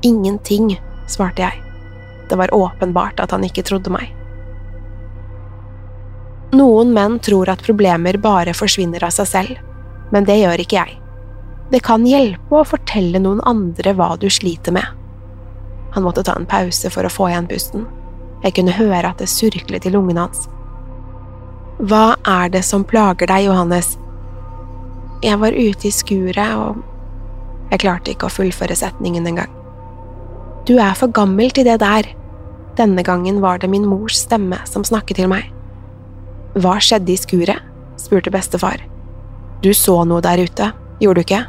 Ingenting, 0.08 0.76
svarte 1.08 1.46
jeg. 1.46 1.62
Det 2.30 2.38
var 2.40 2.54
åpenbart 2.56 3.20
at 3.22 3.36
han 3.36 3.46
ikke 3.46 3.64
trodde 3.68 3.94
meg. 3.94 4.12
Noen 6.56 6.94
menn 6.96 7.20
tror 7.20 7.50
at 7.52 7.64
problemer 7.66 8.18
bare 8.22 8.54
forsvinner 8.56 9.04
av 9.04 9.14
seg 9.14 9.28
selv, 9.28 9.64
men 10.14 10.28
det 10.28 10.40
gjør 10.40 10.62
ikke 10.64 10.78
jeg. 10.80 11.00
Det 11.72 11.82
kan 11.84 12.06
hjelpe 12.06 12.60
å 12.60 12.68
fortelle 12.68 13.20
noen 13.20 13.42
andre 13.50 13.96
hva 13.98 14.14
du 14.22 14.30
sliter 14.32 14.76
med. 14.76 14.86
Han 15.96 16.04
måtte 16.04 16.24
ta 16.28 16.36
en 16.36 16.46
pause 16.46 16.90
for 16.92 17.08
å 17.08 17.12
få 17.12 17.30
igjen 17.32 17.48
pusten. 17.48 17.86
Jeg 18.44 18.58
kunne 18.58 18.76
høre 18.76 19.10
at 19.10 19.22
det 19.22 19.32
surklet 19.32 19.88
i 19.88 19.94
lungene 19.94 20.28
hans. 20.28 20.50
Hva 21.80 22.18
er 22.28 22.52
det 22.52 22.66
som 22.68 22.84
plager 22.88 23.32
deg, 23.32 23.48
Johannes? 23.48 23.96
Jeg 25.24 25.40
var 25.40 25.56
ute 25.56 25.88
i 25.88 25.94
skuret, 25.96 26.60
og 26.60 26.84
jeg 27.72 27.82
klarte 27.82 28.12
ikke 28.12 28.28
å 28.28 28.36
fullføre 28.36 28.76
setningen 28.78 29.26
engang. 29.28 29.52
Du 30.68 30.76
er 30.78 30.96
for 31.00 31.12
gammel 31.16 31.52
til 31.56 31.68
det 31.68 31.80
der. 31.84 32.12
Denne 32.76 33.04
gangen 33.08 33.40
var 33.42 33.60
det 33.64 33.72
min 33.72 33.88
mors 33.88 34.20
stemme 34.26 34.60
som 34.68 34.84
snakket 34.84 35.22
til 35.22 35.32
meg. 35.32 35.48
Hva 36.60 36.78
skjedde 36.84 37.16
i 37.16 37.20
skuret? 37.20 37.72
spurte 38.00 38.32
bestefar. 38.32 38.84
Du 39.64 39.72
så 39.74 40.02
noe 40.04 40.22
der 40.22 40.44
ute, 40.44 40.72
gjorde 41.00 41.22
du 41.22 41.26
ikke? 41.26 41.46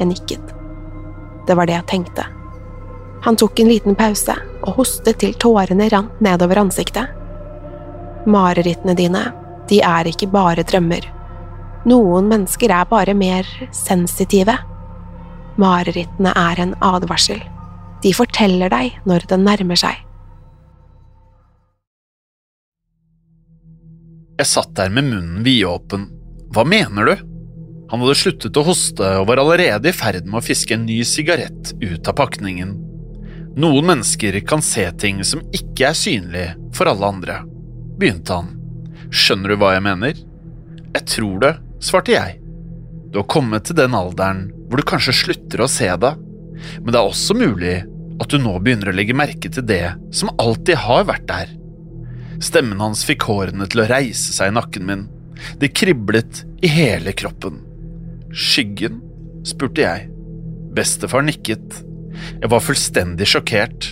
Jeg 0.00 0.10
nikket. 0.10 0.56
Det 1.46 1.54
var 1.56 1.70
det 1.70 1.78
jeg 1.78 1.88
tenkte. 1.94 2.26
Han 3.26 3.36
tok 3.36 3.58
en 3.58 3.68
liten 3.68 3.96
pause 3.98 4.36
og 4.62 4.76
hostet 4.76 5.16
til 5.18 5.32
tårene 5.34 5.88
rant 5.90 6.20
nedover 6.22 6.60
ansiktet. 6.60 7.10
Marerittene 8.30 8.94
dine, 8.94 9.22
de 9.66 9.80
er 9.82 10.06
ikke 10.06 10.28
bare 10.30 10.62
drømmer. 10.62 11.08
Noen 11.90 12.30
mennesker 12.30 12.70
er 12.70 12.86
bare 12.86 13.16
mer 13.18 13.50
sensitive. 13.74 14.54
Marerittene 15.58 16.36
er 16.38 16.62
en 16.68 16.78
advarsel. 16.78 17.42
De 18.06 18.14
forteller 18.14 18.70
deg 18.70 18.94
når 19.10 19.26
den 19.34 19.42
nærmer 19.50 19.82
seg. 19.82 19.98
Jeg 24.38 24.52
satt 24.54 24.76
der 24.78 24.94
med 24.94 25.10
munnen 25.10 25.42
vidåpen. 25.42 26.12
Hva 26.54 26.62
mener 26.62 27.10
du? 27.10 27.28
Han 27.90 28.06
hadde 28.06 28.20
sluttet 28.22 28.62
å 28.62 28.68
hoste 28.70 29.16
og 29.18 29.26
var 29.32 29.42
allerede 29.42 29.90
i 29.90 29.98
ferd 30.04 30.30
med 30.30 30.44
å 30.44 30.46
fiske 30.46 30.78
en 30.78 30.86
ny 30.86 31.02
sigarett 31.02 31.74
ut 31.82 32.06
av 32.06 32.22
pakningen. 32.22 32.85
Noen 33.56 33.86
mennesker 33.88 34.36
kan 34.44 34.60
se 34.62 34.84
ting 35.00 35.22
som 35.24 35.40
ikke 35.56 35.88
er 35.88 35.96
synlig 35.96 36.46
for 36.76 36.90
alle 36.90 37.08
andre, 37.08 37.38
begynte 37.96 38.36
han. 38.36 38.50
Skjønner 39.08 39.54
du 39.54 39.60
hva 39.62 39.70
jeg 39.72 39.84
mener? 39.86 40.18
Jeg 40.92 41.06
tror 41.08 41.38
det, 41.40 41.52
svarte 41.80 42.12
jeg. 42.12 42.36
Du 43.08 43.22
har 43.22 43.28
kommet 43.32 43.64
til 43.64 43.78
den 43.78 43.96
alderen 43.96 44.50
hvor 44.66 44.82
du 44.82 44.84
kanskje 44.90 45.14
slutter 45.22 45.62
å 45.64 45.70
se 45.72 45.88
det, 45.88 46.12
men 46.82 46.90
det 46.90 47.00
er 47.00 47.08
også 47.08 47.36
mulig 47.38 47.76
at 48.20 48.28
du 48.32 48.36
nå 48.42 48.52
begynner 48.60 48.92
å 48.92 48.96
legge 48.96 49.16
merke 49.16 49.48
til 49.48 49.64
det 49.64 49.94
som 50.12 50.34
alltid 50.36 50.82
har 50.84 51.08
vært 51.08 51.26
der. 51.30 51.56
Stemmen 52.44 52.82
hans 52.84 53.06
fikk 53.08 53.24
hårene 53.30 53.64
til 53.72 53.86
å 53.86 53.88
reise 53.88 54.36
seg 54.36 54.52
i 54.52 54.56
nakken 54.58 54.84
min. 54.88 55.08
Det 55.60 55.72
kriblet 55.72 56.44
i 56.60 56.68
hele 56.76 57.16
kroppen. 57.16 57.62
Skyggen? 58.36 59.00
spurte 59.48 59.80
jeg. 59.84 60.08
Bestefar 60.76 61.24
nikket. 61.24 61.80
Jeg 62.40 62.50
var 62.52 62.64
fullstendig 62.64 63.28
sjokkert. 63.30 63.90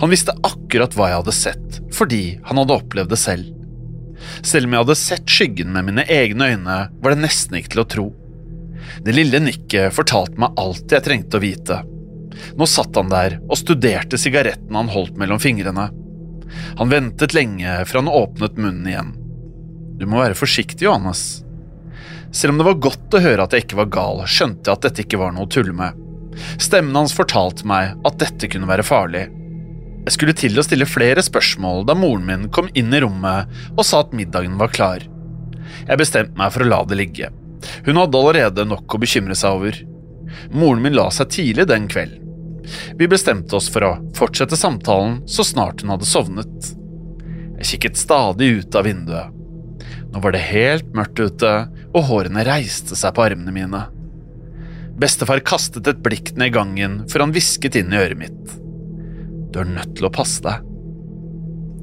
Han 0.00 0.12
visste 0.12 0.36
akkurat 0.46 0.94
hva 0.96 1.10
jeg 1.10 1.20
hadde 1.22 1.36
sett, 1.36 1.80
fordi 1.94 2.22
han 2.46 2.60
hadde 2.60 2.76
opplevd 2.78 3.12
det 3.12 3.20
selv. 3.20 3.54
Selv 4.42 4.66
om 4.66 4.74
jeg 4.74 4.84
hadde 4.84 4.98
sett 4.98 5.30
skyggen 5.30 5.70
med 5.74 5.88
mine 5.88 6.04
egne 6.10 6.52
øyne, 6.52 6.78
var 6.90 7.14
det 7.14 7.22
nesten 7.22 7.58
ikke 7.58 7.74
til 7.74 7.82
å 7.82 7.88
tro. 7.94 8.08
Det 9.04 9.14
lille 9.14 9.40
nikket 9.42 9.94
fortalte 9.94 10.40
meg 10.40 10.58
alt 10.58 10.94
jeg 10.94 11.04
trengte 11.04 11.38
å 11.38 11.42
vite. 11.42 11.80
Nå 12.58 12.66
satt 12.70 12.96
han 12.98 13.10
der 13.10 13.38
og 13.46 13.58
studerte 13.58 14.18
sigaretten 14.20 14.76
han 14.78 14.90
holdt 14.92 15.18
mellom 15.18 15.40
fingrene. 15.42 15.88
Han 16.78 16.92
ventet 16.92 17.34
lenge 17.36 17.80
før 17.86 18.02
han 18.02 18.12
åpnet 18.12 18.58
munnen 18.58 18.88
igjen. 18.88 19.14
Du 19.98 20.06
må 20.06 20.22
være 20.22 20.38
forsiktig, 20.38 20.86
Johannes. 20.86 21.42
Selv 22.30 22.54
om 22.54 22.60
det 22.60 22.68
var 22.68 22.82
godt 22.86 23.16
å 23.16 23.22
høre 23.24 23.44
at 23.44 23.54
jeg 23.54 23.66
ikke 23.66 23.80
var 23.80 23.90
gal, 23.92 24.22
skjønte 24.28 24.68
jeg 24.68 24.78
at 24.78 24.86
dette 24.86 25.04
ikke 25.04 25.20
var 25.20 25.34
noe 25.34 25.48
å 25.48 25.50
tulle 25.50 25.74
med. 25.74 26.07
Stemmen 26.60 26.96
hans 26.96 27.14
fortalte 27.16 27.66
meg 27.68 27.98
at 28.06 28.18
dette 28.20 28.50
kunne 28.50 28.68
være 28.70 28.86
farlig. 28.86 29.26
Jeg 30.08 30.14
skulle 30.14 30.36
til 30.36 30.56
å 30.56 30.64
stille 30.64 30.88
flere 30.88 31.22
spørsmål 31.24 31.84
da 31.88 31.96
moren 31.98 32.24
min 32.28 32.46
kom 32.54 32.70
inn 32.78 32.94
i 32.94 33.02
rommet 33.04 33.50
og 33.74 33.84
sa 33.84 34.04
at 34.04 34.14
middagen 34.16 34.56
var 34.60 34.72
klar. 34.72 35.04
Jeg 35.84 36.00
bestemte 36.00 36.38
meg 36.38 36.54
for 36.54 36.64
å 36.64 36.70
la 36.70 36.78
det 36.88 36.96
ligge. 37.00 37.28
Hun 37.84 37.98
hadde 38.00 38.18
allerede 38.20 38.64
nok 38.68 38.94
å 38.94 39.00
bekymre 39.02 39.36
seg 39.36 39.58
over. 39.58 39.80
Moren 40.54 40.82
min 40.84 40.96
la 40.96 41.08
seg 41.12 41.32
tidlig 41.34 41.68
den 41.68 41.88
kvelden. 41.90 42.24
Vi 43.00 43.08
bestemte 43.08 43.56
oss 43.56 43.68
for 43.72 43.84
å 43.84 43.94
fortsette 44.16 44.56
samtalen 44.56 45.22
så 45.28 45.44
snart 45.46 45.82
hun 45.82 45.92
hadde 45.94 46.08
sovnet. 46.08 46.72
Jeg 47.58 47.70
kikket 47.72 48.00
stadig 48.00 48.50
ut 48.60 48.76
av 48.78 48.86
vinduet. 48.86 49.34
Nå 50.08 50.20
var 50.24 50.32
det 50.32 50.44
helt 50.48 50.92
mørkt 50.96 51.20
ute, 51.20 51.52
og 51.92 52.04
hårene 52.08 52.44
reiste 52.48 52.96
seg 52.96 53.12
på 53.16 53.24
armene 53.24 53.52
mine. 53.52 53.80
Bestefar 54.98 55.38
kastet 55.46 55.86
et 55.86 56.00
blikk 56.02 56.32
ned 56.38 56.54
gangen 56.56 57.02
før 57.10 57.26
han 57.26 57.34
hvisket 57.34 57.76
inn 57.78 57.92
i 57.94 58.00
øret 58.00 58.18
mitt. 58.18 58.56
Du 59.52 59.60
er 59.62 59.70
nødt 59.70 59.94
til 59.98 60.08
å 60.08 60.14
passe 60.14 60.42
deg. 60.44 60.64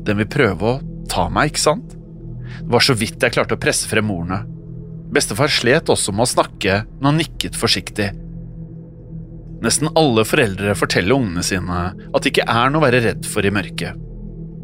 Den 0.05 0.19
vil 0.19 0.29
prøve 0.29 0.67
å 0.67 0.81
ta 1.09 1.29
meg, 1.31 1.53
ikke 1.53 1.63
sant? 1.63 1.95
Det 2.59 2.69
var 2.75 2.83
så 2.83 2.95
vidt 2.97 3.23
jeg 3.23 3.35
klarte 3.35 3.55
å 3.55 3.61
presse 3.61 3.87
frem 3.89 4.11
ordene. 4.11 4.43
Bestefar 5.15 5.51
slet 5.53 5.89
også 5.91 6.11
med 6.13 6.25
å 6.25 6.33
snakke, 6.33 6.81
men 6.97 7.09
han 7.09 7.19
nikket 7.21 7.57
forsiktig. 7.57 8.11
Nesten 9.63 9.89
alle 9.95 10.25
foreldre 10.27 10.75
forteller 10.77 11.15
ungene 11.15 11.43
sine 11.45 11.81
at 11.95 12.21
det 12.21 12.33
ikke 12.33 12.49
er 12.51 12.71
noe 12.71 12.83
å 12.83 12.85
være 12.85 13.03
redd 13.05 13.29
for 13.29 13.47
i 13.47 13.53
mørket. 13.53 13.95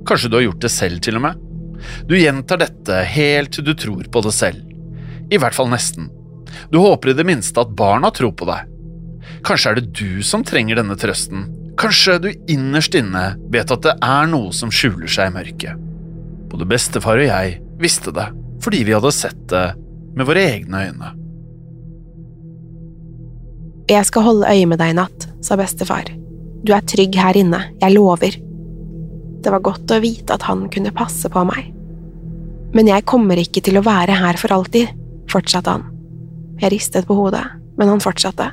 Kanskje 0.08 0.30
du 0.30 0.38
har 0.38 0.48
gjort 0.50 0.66
det 0.66 0.74
selv, 0.74 1.02
til 1.06 1.18
og 1.22 1.26
med? 1.30 1.48
Du 2.10 2.18
gjentar 2.18 2.60
dette 2.62 3.04
helt 3.16 3.56
til 3.56 3.66
du 3.66 3.74
tror 3.78 4.10
på 4.12 4.24
det 4.26 4.34
selv. 4.36 4.66
I 5.32 5.40
hvert 5.40 5.56
fall 5.56 5.72
nesten. 5.72 6.10
Du 6.72 6.80
håper 6.82 7.12
i 7.12 7.18
det 7.18 7.26
minste 7.28 7.64
at 7.64 7.74
barna 7.78 8.12
tror 8.16 8.34
på 8.38 8.48
deg. 8.50 8.68
Kanskje 9.46 9.72
er 9.72 9.80
det 9.80 9.94
du 9.98 10.22
som 10.26 10.44
trenger 10.46 10.80
denne 10.80 10.98
trøsten. 11.00 11.48
Kanskje 11.80 12.18
du 12.22 12.30
innerst 12.52 12.96
inne 12.98 13.32
vet 13.54 13.72
at 13.74 13.86
det 13.86 13.96
er 14.06 14.30
noe 14.30 14.52
som 14.54 14.74
skjuler 14.74 15.10
seg 15.10 15.32
i 15.32 15.36
mørket. 15.38 15.88
Både 16.52 16.68
bestefar 16.68 17.22
og 17.22 17.30
jeg 17.30 17.58
visste 17.82 18.14
det, 18.14 18.28
fordi 18.62 18.84
vi 18.86 18.96
hadde 18.96 19.14
sett 19.16 19.42
det 19.50 19.66
med 20.18 20.28
våre 20.28 20.44
egne 20.58 20.86
øyne. 20.90 21.12
Jeg 23.92 24.08
skal 24.08 24.24
holde 24.28 24.48
øye 24.52 24.68
med 24.70 24.80
deg 24.80 24.94
i 24.94 24.98
natt, 25.00 25.28
sa 25.44 25.58
bestefar. 25.60 26.12
Du 26.64 26.74
er 26.76 26.86
trygg 26.86 27.16
her 27.18 27.38
inne, 27.40 27.64
jeg 27.82 27.96
lover. 27.96 28.38
Det 29.42 29.52
var 29.52 29.64
godt 29.66 29.92
å 29.92 30.02
vite 30.04 30.38
at 30.38 30.46
han 30.46 30.68
kunne 30.72 30.94
passe 30.96 31.32
på 31.32 31.44
meg. 31.48 31.72
Men 32.76 32.88
jeg 32.88 33.08
kommer 33.10 33.40
ikke 33.42 33.64
til 33.66 33.80
å 33.80 33.84
være 33.84 34.16
her 34.22 34.38
for 34.40 34.54
alltid, 34.56 34.94
fortsatte 35.32 35.74
han. 35.74 35.91
Jeg 36.62 36.76
ristet 36.76 37.08
på 37.10 37.18
hodet, 37.18 37.44
men 37.80 37.90
han 37.90 38.04
fortsatte. 38.04 38.52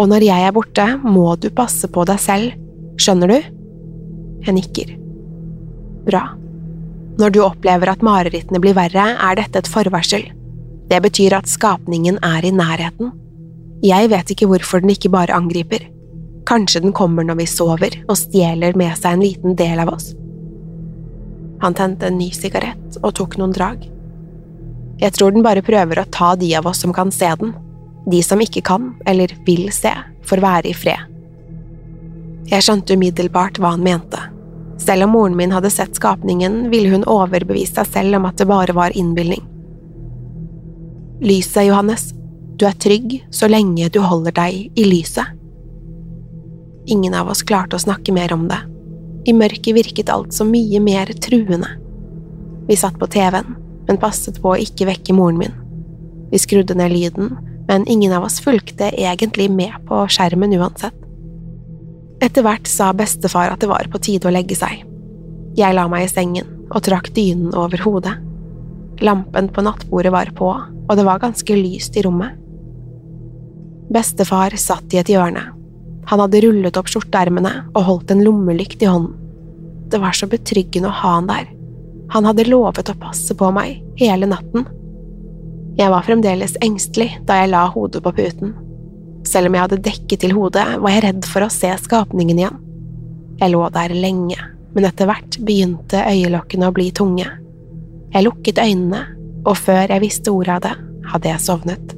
Og 0.00 0.08
når 0.10 0.26
jeg 0.26 0.46
er 0.46 0.54
borte, 0.54 0.86
må 1.00 1.32
du 1.40 1.48
passe 1.54 1.88
på 1.88 2.04
deg 2.08 2.20
selv, 2.20 2.56
skjønner 3.00 3.30
du? 3.30 3.38
Jeg 4.44 4.56
nikker. 4.58 4.94
Bra. 6.04 6.24
Når 7.20 7.30
du 7.32 7.40
opplever 7.44 7.92
at 7.92 8.02
marerittene 8.04 8.60
blir 8.60 8.74
verre, 8.76 9.12
er 9.14 9.38
dette 9.38 9.62
et 9.62 9.70
forvarsel. 9.70 10.26
Det 10.90 11.00
betyr 11.04 11.38
at 11.38 11.48
skapningen 11.48 12.18
er 12.26 12.44
i 12.44 12.52
nærheten. 12.52 13.14
Jeg 13.84 14.10
vet 14.12 14.34
ikke 14.34 14.48
hvorfor 14.50 14.82
den 14.82 14.92
ikke 14.92 15.12
bare 15.14 15.36
angriper. 15.36 15.86
Kanskje 16.48 16.82
den 16.84 16.92
kommer 16.92 17.24
når 17.24 17.38
vi 17.40 17.48
sover 17.48 17.96
og 18.04 18.18
stjeler 18.20 18.76
med 18.76 18.92
seg 18.98 19.16
en 19.16 19.24
liten 19.24 19.56
del 19.56 19.80
av 19.80 19.94
oss. 19.94 20.10
Han 21.64 21.76
tente 21.76 22.10
en 22.10 22.18
ny 22.20 22.28
sigarett 22.36 22.98
og 23.00 23.14
tok 23.16 23.38
noen 23.40 23.54
drag. 23.56 23.86
Jeg 25.00 25.16
tror 25.16 25.34
den 25.34 25.44
bare 25.44 25.64
prøver 25.64 26.00
å 26.00 26.08
ta 26.14 26.34
de 26.38 26.52
av 26.58 26.68
oss 26.70 26.82
som 26.84 26.92
kan 26.94 27.10
se 27.12 27.30
den, 27.40 27.54
de 28.10 28.20
som 28.22 28.40
ikke 28.40 28.62
kan 28.64 28.92
eller 29.08 29.32
vil 29.46 29.70
se, 29.72 29.92
får 30.28 30.42
være 30.44 30.70
i 30.70 30.76
fred. 30.76 31.10
Jeg 32.50 32.64
skjønte 32.66 32.96
umiddelbart 32.98 33.58
hva 33.58 33.72
han 33.74 33.84
mente. 33.84 34.20
Selv 34.80 35.06
om 35.06 35.14
moren 35.16 35.36
min 35.38 35.54
hadde 35.54 35.70
sett 35.72 35.96
skapningen, 35.96 36.68
ville 36.70 36.90
hun 36.92 37.06
overbevise 37.08 37.78
seg 37.78 37.92
selv 37.92 38.18
om 38.18 38.28
at 38.28 38.36
det 38.40 38.48
bare 38.50 38.74
var 38.76 38.96
innbilning. 38.96 39.42
Lyset, 41.24 41.64
Johannes. 41.70 42.10
Du 42.54 42.66
er 42.68 42.76
trygg 42.78 43.16
så 43.34 43.48
lenge 43.50 43.88
du 43.90 43.98
holder 44.04 44.34
deg 44.36 44.78
i 44.78 44.84
lyset. 44.86 45.26
Ingen 46.86 47.16
av 47.16 47.30
oss 47.32 47.42
klarte 47.42 47.78
å 47.78 47.82
snakke 47.82 48.12
mer 48.12 48.34
om 48.36 48.44
det. 48.50 48.60
I 49.24 49.32
mørket 49.32 49.74
virket 49.74 50.12
alt 50.12 50.36
så 50.36 50.44
mye 50.44 50.82
mer 50.84 51.08
truende. 51.24 51.70
Vi 52.68 52.76
satt 52.76 52.98
på 53.00 53.08
TV-en, 53.08 53.56
men 53.88 54.00
passet 54.00 54.40
på 54.42 54.52
å 54.52 54.60
ikke 54.60 54.88
vekke 54.88 55.16
moren 55.16 55.40
min. 55.40 55.56
Vi 56.32 56.40
skrudde 56.42 56.76
ned 56.78 56.92
lyden, 56.92 57.34
men 57.68 57.86
ingen 57.88 58.12
av 58.12 58.26
oss 58.26 58.40
fulgte 58.44 58.90
egentlig 58.92 59.50
med 59.52 59.74
på 59.88 60.02
skjermen 60.10 60.54
uansett. 60.58 60.96
Etter 62.24 62.44
hvert 62.46 62.68
sa 62.70 62.92
bestefar 62.96 63.52
at 63.52 63.60
det 63.60 63.68
var 63.70 63.88
på 63.92 64.00
tide 64.02 64.28
å 64.28 64.32
legge 64.34 64.56
seg. 64.56 64.84
Jeg 65.58 65.76
la 65.76 65.86
meg 65.90 66.06
i 66.06 66.12
sengen 66.12 66.48
og 66.70 66.82
trakk 66.86 67.10
dynen 67.16 67.52
over 67.58 67.82
hodet. 67.84 68.14
Lampen 69.04 69.50
på 69.52 69.64
nattbordet 69.66 70.12
var 70.14 70.30
på, 70.36 70.48
og 70.54 70.96
det 70.96 71.04
var 71.06 71.22
ganske 71.22 71.56
lyst 71.58 71.96
i 71.98 72.04
rommet. 72.06 72.38
Bestefar 73.92 74.54
satt 74.58 74.94
i 74.94 75.00
et 75.02 75.10
hjørne. 75.12 75.44
Han 76.08 76.20
hadde 76.20 76.40
rullet 76.44 76.76
opp 76.80 76.88
skjorteermene 76.90 77.52
og 77.72 77.84
holdt 77.88 78.12
en 78.14 78.24
lommelykt 78.24 78.82
i 78.84 78.88
hånden. 78.88 79.20
Det 79.92 80.00
var 80.00 80.16
så 80.16 80.26
betryggende 80.30 80.90
å 80.90 80.98
ha 81.02 81.12
han 81.18 81.28
der. 81.28 81.50
Han 82.12 82.26
hadde 82.28 82.46
lovet 82.48 82.90
å 82.90 82.98
passe 83.00 83.34
på 83.38 83.48
meg 83.54 83.80
hele 84.00 84.28
natten. 84.28 84.66
Jeg 85.78 85.90
var 85.90 86.04
fremdeles 86.06 86.58
engstelig 86.62 87.16
da 87.26 87.40
jeg 87.40 87.50
la 87.50 87.64
hodet 87.72 88.02
på 88.04 88.12
puten. 88.14 88.52
Selv 89.26 89.48
om 89.48 89.56
jeg 89.56 89.64
hadde 89.64 89.82
dekket 89.86 90.22
til 90.22 90.34
hodet, 90.36 90.66
var 90.82 90.92
jeg 90.92 91.04
redd 91.06 91.26
for 91.26 91.46
å 91.46 91.52
se 91.52 91.72
skapningen 91.80 92.38
igjen. 92.38 92.60
Jeg 93.40 93.50
lå 93.50 93.64
der 93.74 93.94
lenge, 93.96 94.38
men 94.76 94.86
etter 94.86 95.08
hvert 95.10 95.40
begynte 95.42 96.04
øyelokkene 96.06 96.68
å 96.68 96.74
bli 96.76 96.90
tunge. 96.94 97.26
Jeg 98.14 98.26
lukket 98.26 98.60
øynene, 98.62 99.00
og 99.44 99.58
før 99.58 99.90
jeg 99.90 100.02
visste 100.04 100.32
ordet 100.32 100.58
av 100.58 100.64
det, 100.68 100.74
hadde 101.10 101.32
jeg 101.32 101.42
sovnet. 101.42 101.94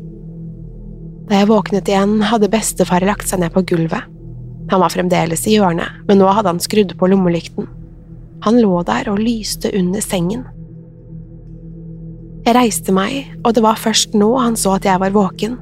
Da 1.27 1.43
jeg 1.43 1.51
våknet 1.51 1.91
igjen, 1.91 2.21
hadde 2.31 2.51
bestefar 2.51 3.05
lagt 3.05 3.29
seg 3.29 3.43
ned 3.43 3.53
på 3.53 3.65
gulvet. 3.67 4.07
Han 4.71 4.83
var 4.83 4.95
fremdeles 4.95 5.45
i 5.47 5.59
hjørnet, 5.59 6.07
men 6.09 6.23
nå 6.23 6.31
hadde 6.31 6.55
han 6.55 6.63
skrudd 6.63 6.95
på 6.99 7.11
lommelykten. 7.11 7.69
Han 8.45 8.61
lå 8.61 8.83
der 8.87 9.09
og 9.11 9.21
lyste 9.23 9.73
under 9.77 10.05
sengen. 10.05 10.45
Jeg 12.47 12.55
reiste 12.55 12.93
meg, 12.95 13.33
og 13.43 13.57
det 13.57 13.63
var 13.65 13.81
først 13.81 14.15
nå 14.15 14.29
han 14.39 14.59
så 14.59 14.77
at 14.77 14.87
jeg 14.87 15.01
var 15.03 15.15
våken. 15.15 15.57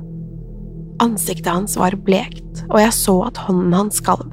Ansiktet 1.02 1.48
hans 1.48 1.78
var 1.80 1.96
blekt, 1.96 2.64
og 2.68 2.76
jeg 2.82 2.92
så 2.96 3.14
at 3.30 3.40
hånden 3.46 3.72
hans 3.72 4.02
skalv. 4.02 4.28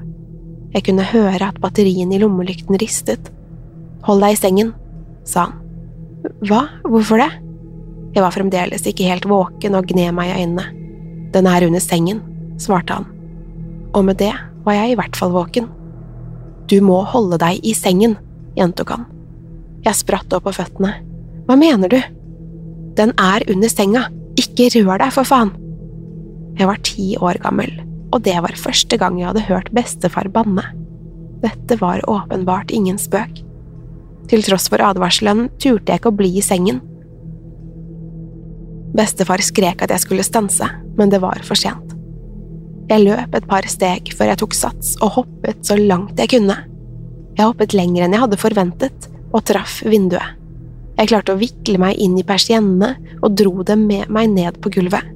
Jeg 0.72 0.86
kunne 0.88 1.06
høre 1.08 1.48
at 1.48 1.60
batteriene 1.64 2.16
i 2.16 2.20
lommelykten 2.22 2.78
ristet. 2.80 3.32
Hold 4.08 4.24
deg 4.24 4.36
i 4.36 4.40
sengen, 4.40 4.74
sa 5.28 5.48
han. 5.48 5.58
Hva, 6.46 6.66
hvorfor 6.86 7.22
det? 7.22 7.32
Jeg 8.12 8.24
var 8.26 8.36
fremdeles 8.36 8.84
ikke 8.88 9.08
helt 9.08 9.26
våken 9.30 9.78
og 9.78 9.88
gned 9.90 10.14
meg 10.18 10.32
i 10.32 10.44
øynene. 10.44 10.66
Den 11.32 11.48
er 11.48 11.66
under 11.66 11.82
sengen, 11.84 12.20
svarte 12.60 13.00
han. 13.00 13.08
Og 13.96 14.04
med 14.08 14.20
det 14.20 14.34
var 14.66 14.76
jeg 14.76 14.92
i 14.92 14.98
hvert 15.00 15.16
fall 15.18 15.32
våken. 15.34 15.70
Du 16.68 16.78
må 16.84 17.00
holde 17.08 17.40
deg 17.42 17.64
i 17.68 17.74
sengen, 17.76 18.18
gjentok 18.58 18.96
han. 18.96 19.06
Jeg 19.86 19.98
spratt 19.98 20.34
opp 20.36 20.46
på 20.48 20.56
føttene. 20.56 20.94
Hva 21.48 21.58
mener 21.58 21.92
du? 21.92 22.00
Den 22.98 23.14
er 23.20 23.46
under 23.52 23.72
senga, 23.72 24.06
ikke 24.40 24.70
rør 24.76 25.02
deg, 25.02 25.14
for 25.16 25.28
faen! 25.28 25.54
Jeg 26.60 26.68
var 26.68 26.82
ti 26.86 27.08
år 27.18 27.40
gammel, 27.42 27.72
og 28.12 28.24
det 28.28 28.36
var 28.44 28.60
første 28.60 28.98
gang 29.00 29.18
jeg 29.20 29.30
hadde 29.32 29.48
hørt 29.48 29.72
bestefar 29.74 30.28
banne. 30.34 30.66
Dette 31.42 31.78
var 31.82 32.04
åpenbart 32.12 32.74
ingen 32.76 33.00
spøk. 33.02 33.42
Til 34.30 34.44
tross 34.46 34.68
for 34.70 34.84
advarselen 34.84 35.48
turte 35.60 35.92
jeg 35.92 36.02
ikke 36.02 36.12
å 36.12 36.20
bli 36.20 36.36
i 36.38 36.46
sengen. 36.46 36.84
Bestefar 38.96 39.42
skrek 39.44 39.82
at 39.82 39.94
jeg 39.96 40.04
skulle 40.04 40.28
stanse, 40.28 40.68
men 41.00 41.12
det 41.12 41.22
var 41.24 41.42
for 41.48 41.58
sent. 41.58 41.96
Jeg 42.92 43.06
løp 43.06 43.36
et 43.38 43.48
par 43.48 43.66
steg 43.72 44.12
før 44.18 44.34
jeg 44.34 44.42
tok 44.42 44.56
sats 44.58 44.98
og 45.00 45.16
hoppet 45.22 45.64
så 45.66 45.78
langt 45.80 46.20
jeg 46.20 46.34
kunne. 46.36 46.58
Jeg 47.38 47.48
hoppet 47.48 47.76
lenger 47.78 48.06
enn 48.06 48.16
jeg 48.16 48.24
hadde 48.26 48.40
forventet, 48.40 49.08
og 49.32 49.46
traff 49.48 49.80
vinduet. 49.88 50.38
Jeg 51.00 51.10
klarte 51.10 51.34
å 51.34 51.40
vikle 51.40 51.80
meg 51.82 52.00
inn 52.04 52.18
i 52.20 52.26
persiennene 52.28 52.92
og 53.22 53.38
dro 53.40 53.64
dem 53.66 53.88
med 53.90 54.12
meg 54.14 54.30
ned 54.34 54.60
på 54.62 54.70
gulvet. 54.76 55.08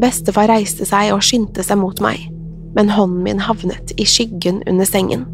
Bestefar 0.00 0.48
reiste 0.48 0.86
seg 0.88 1.12
og 1.14 1.22
skyndte 1.22 1.62
seg 1.66 1.78
mot 1.78 2.00
meg, 2.02 2.24
men 2.74 2.90
hånden 2.90 3.20
min 3.26 3.42
havnet 3.44 3.92
i 4.00 4.06
skyggen 4.08 4.62
under 4.70 4.88
sengen. 4.88 5.26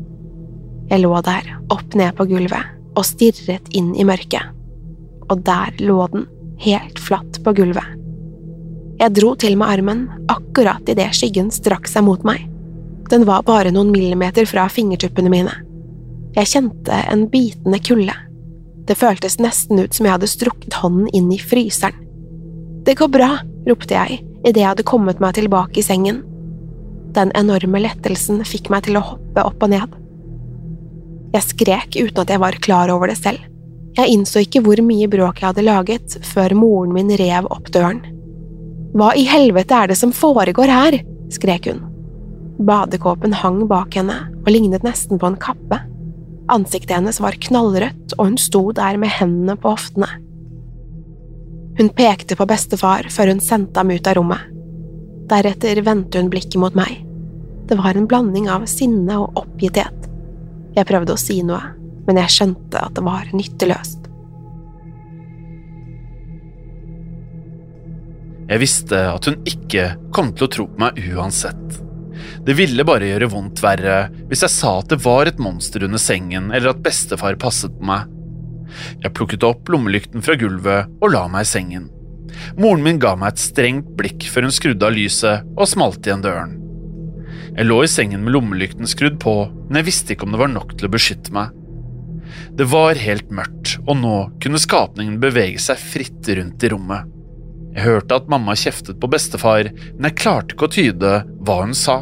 Jeg 0.90 1.04
lå 1.04 1.12
der, 1.24 1.46
opp 1.72 1.94
ned 1.96 2.16
på 2.18 2.26
gulvet, 2.28 2.74
og 2.98 3.06
stirret 3.06 3.70
inn 3.76 3.94
i 3.94 4.06
mørket. 4.08 4.50
Og 5.30 5.44
der 5.46 5.78
lå 5.84 6.00
den, 6.12 6.26
helt 6.58 6.98
flatt 6.98 7.38
på 7.44 7.54
gulvet. 7.54 7.94
Jeg 8.98 9.14
dro 9.14 9.36
til 9.38 9.54
med 9.60 9.70
armen 9.70 10.00
akkurat 10.32 10.88
idet 10.90 11.12
skyggen 11.14 11.52
strakk 11.54 11.86
seg 11.86 12.02
mot 12.08 12.24
meg. 12.26 12.48
Den 13.08 13.22
var 13.28 13.46
bare 13.46 13.70
noen 13.72 13.92
millimeter 13.94 14.48
fra 14.48 14.66
fingertuppene 14.72 15.30
mine. 15.30 15.54
Jeg 16.36 16.50
kjente 16.52 17.02
en 17.12 17.26
bitende 17.32 17.80
kulde. 17.84 18.14
Det 18.88 18.96
føltes 18.96 19.38
nesten 19.40 19.80
ut 19.80 19.94
som 19.94 20.06
jeg 20.06 20.16
hadde 20.16 20.30
strukket 20.30 20.80
hånden 20.80 21.10
inn 21.16 21.28
i 21.32 21.40
fryseren. 21.40 21.96
Det 22.84 22.96
går 22.96 23.10
bra, 23.12 23.34
ropte 23.68 23.96
jeg 23.96 24.22
idet 24.46 24.62
jeg 24.62 24.70
hadde 24.70 24.86
kommet 24.86 25.20
meg 25.20 25.36
tilbake 25.36 25.80
i 25.80 25.84
sengen. 25.84 26.22
Den 27.16 27.32
enorme 27.36 27.80
lettelsen 27.82 28.40
fikk 28.46 28.70
meg 28.72 28.86
til 28.86 28.98
å 29.00 29.04
hoppe 29.04 29.44
opp 29.44 29.64
og 29.66 29.72
ned. 29.72 29.96
Jeg 31.34 31.44
skrek 31.44 31.96
uten 31.98 32.22
at 32.22 32.32
jeg 32.32 32.40
var 32.40 32.60
klar 32.64 32.92
over 32.92 33.10
det 33.10 33.18
selv. 33.20 33.42
Jeg 33.98 34.14
innså 34.14 34.44
ikke 34.44 34.62
hvor 34.64 34.80
mye 34.84 35.08
bråk 35.10 35.42
jeg 35.42 35.50
hadde 35.50 35.66
laget, 35.66 36.16
før 36.24 36.54
moren 36.56 36.94
min 36.94 37.10
rev 37.18 37.48
opp 37.50 37.68
døren. 37.74 38.00
Hva 38.96 39.10
i 39.18 39.26
helvete 39.28 39.74
er 39.74 39.90
det 39.90 39.98
som 40.00 40.14
foregår 40.14 40.70
her? 40.72 41.00
skrek 41.34 41.68
hun. 41.68 41.82
Badekåpen 42.64 43.34
hang 43.36 43.60
bak 43.68 43.98
henne 43.98 44.16
og 44.40 44.48
lignet 44.52 44.86
nesten 44.86 45.20
på 45.20 45.28
en 45.28 45.36
kappe. 45.40 45.82
Ansiktet 46.48 46.96
hennes 46.96 47.20
var 47.20 47.36
knallrødt, 47.36 48.14
og 48.16 48.30
hun 48.30 48.38
sto 48.40 48.62
der 48.72 48.96
med 49.00 49.12
hendene 49.12 49.56
på 49.60 49.74
hoftene. 49.74 50.08
Hun 51.78 51.90
pekte 51.94 52.34
på 52.38 52.46
bestefar 52.48 53.06
før 53.12 53.34
hun 53.34 53.42
sendte 53.44 53.78
ham 53.78 53.92
ut 53.92 54.08
av 54.08 54.16
rommet. 54.18 54.48
Deretter 55.28 55.82
vendte 55.84 56.18
hun 56.18 56.30
blikket 56.32 56.58
mot 56.58 56.74
meg. 56.78 57.04
Det 57.68 57.76
var 57.78 57.94
en 57.94 58.08
blanding 58.08 58.48
av 58.50 58.64
sinne 58.70 59.18
og 59.20 59.36
oppgitthet. 59.38 60.08
Jeg 60.74 60.88
prøvde 60.88 61.14
å 61.14 61.20
si 61.20 61.42
noe, 61.44 61.60
men 62.08 62.20
jeg 62.22 62.32
skjønte 62.32 62.80
at 62.80 62.96
det 62.96 63.04
var 63.04 63.28
nytteløst. 63.36 64.08
Jeg 68.48 68.62
visste 68.62 69.02
at 69.12 69.28
hun 69.28 69.36
ikke 69.44 69.90
kom 70.16 70.32
til 70.32 70.48
å 70.48 70.52
tro 70.54 70.66
på 70.72 70.80
meg 70.80 70.96
uansett. 71.12 71.82
Det 72.46 72.56
ville 72.58 72.86
bare 72.86 73.10
gjøre 73.10 73.30
vondt 73.32 73.62
verre 73.62 73.98
hvis 74.30 74.44
jeg 74.46 74.54
sa 74.54 74.78
at 74.80 74.92
det 74.92 75.00
var 75.04 75.28
et 75.28 75.42
monster 75.42 75.84
under 75.86 76.00
sengen 76.02 76.50
eller 76.52 76.72
at 76.72 76.82
bestefar 76.84 77.38
passet 77.40 77.74
på 77.78 77.90
meg. 77.90 78.08
Jeg 79.02 79.14
plukket 79.16 79.46
opp 79.48 79.68
lommelykten 79.72 80.24
fra 80.24 80.36
gulvet 80.38 80.90
og 81.00 81.12
la 81.14 81.24
meg 81.32 81.46
i 81.46 81.50
sengen. 81.52 81.88
Moren 82.60 82.84
min 82.84 83.00
ga 83.02 83.14
meg 83.18 83.34
et 83.34 83.42
strengt 83.42 83.92
blikk 83.98 84.28
før 84.30 84.48
hun 84.48 84.54
skrudde 84.54 84.86
av 84.86 84.94
lyset 84.94 85.46
og 85.56 85.70
smalt 85.70 86.06
igjen 86.06 86.24
døren. 86.24 86.56
Jeg 87.58 87.66
lå 87.66 87.80
i 87.82 87.90
sengen 87.90 88.22
med 88.24 88.36
lommelykten 88.36 88.86
skrudd 88.86 89.16
på, 89.22 89.34
men 89.66 89.80
jeg 89.80 89.88
visste 89.88 90.14
ikke 90.14 90.28
om 90.28 90.34
det 90.34 90.42
var 90.42 90.52
nok 90.52 90.76
til 90.76 90.88
å 90.88 90.92
beskytte 90.92 91.34
meg. 91.34 91.54
Det 92.54 92.66
var 92.68 93.00
helt 93.00 93.32
mørkt, 93.34 93.78
og 93.86 93.96
nå 93.98 94.16
kunne 94.42 94.60
skapningen 94.60 95.16
bevege 95.22 95.60
seg 95.62 95.80
fritt 95.80 96.28
rundt 96.38 96.64
i 96.64 96.70
rommet. 96.74 97.08
Jeg 97.74 97.86
hørte 97.86 98.18
at 98.18 98.30
mamma 98.30 98.56
kjeftet 98.58 99.00
på 99.00 99.10
bestefar, 99.10 99.70
men 99.96 100.08
jeg 100.08 100.18
klarte 100.20 100.54
ikke 100.54 100.68
å 100.68 100.74
tyde 100.76 101.12
hva 101.46 101.58
hun 101.62 101.74
sa. 101.76 102.00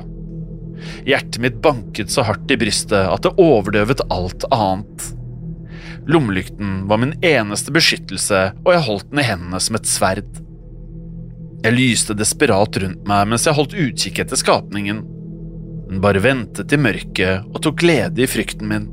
Hjertet 1.07 1.39
mitt 1.43 1.61
banket 1.65 2.13
så 2.13 2.25
hardt 2.27 2.51
i 2.51 2.59
brystet 2.61 3.09
at 3.11 3.25
det 3.27 3.35
overdøvet 3.43 4.05
alt 4.13 4.47
annet. 4.55 5.13
Lommelykten 6.07 6.85
var 6.87 7.01
min 7.03 7.17
eneste 7.25 7.73
beskyttelse, 7.75 8.43
og 8.63 8.73
jeg 8.75 8.85
holdt 8.87 9.09
den 9.11 9.23
i 9.23 9.27
hendene 9.27 9.61
som 9.63 9.79
et 9.79 9.89
sverd. 9.91 10.43
Jeg 11.65 11.75
lyste 11.75 12.15
desperat 12.15 12.79
rundt 12.79 13.07
meg 13.09 13.27
mens 13.31 13.47
jeg 13.49 13.57
holdt 13.57 13.75
utkikk 13.75 14.21
etter 14.23 14.39
skapningen. 14.39 15.03
Den 15.87 16.03
bare 16.03 16.23
ventet 16.23 16.75
i 16.75 16.79
mørket 16.79 17.47
og 17.51 17.59
tok 17.65 17.81
glede 17.83 18.23
i 18.23 18.31
frykten 18.31 18.71
min. 18.71 18.87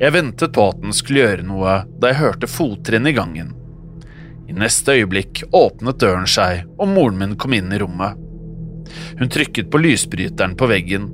Jeg 0.00 0.14
ventet 0.14 0.54
på 0.54 0.68
at 0.70 0.78
den 0.82 0.94
skulle 0.96 1.24
gjøre 1.24 1.46
noe 1.46 1.80
da 1.98 2.12
jeg 2.12 2.20
hørte 2.22 2.50
fottrinn 2.50 3.08
i 3.10 3.14
gangen. 3.16 3.50
I 4.46 4.54
neste 4.54 4.94
øyeblikk 4.94 5.42
åpnet 5.50 5.98
døren 5.98 6.28
seg, 6.30 6.68
og 6.78 6.92
moren 6.92 7.18
min 7.18 7.34
kom 7.40 7.56
inn 7.56 7.72
i 7.74 7.80
rommet. 7.82 8.14
Hun 9.18 9.30
trykket 9.32 9.70
på 9.72 9.80
lysbryteren 9.82 10.56
på 10.58 10.68
veggen. 10.70 11.10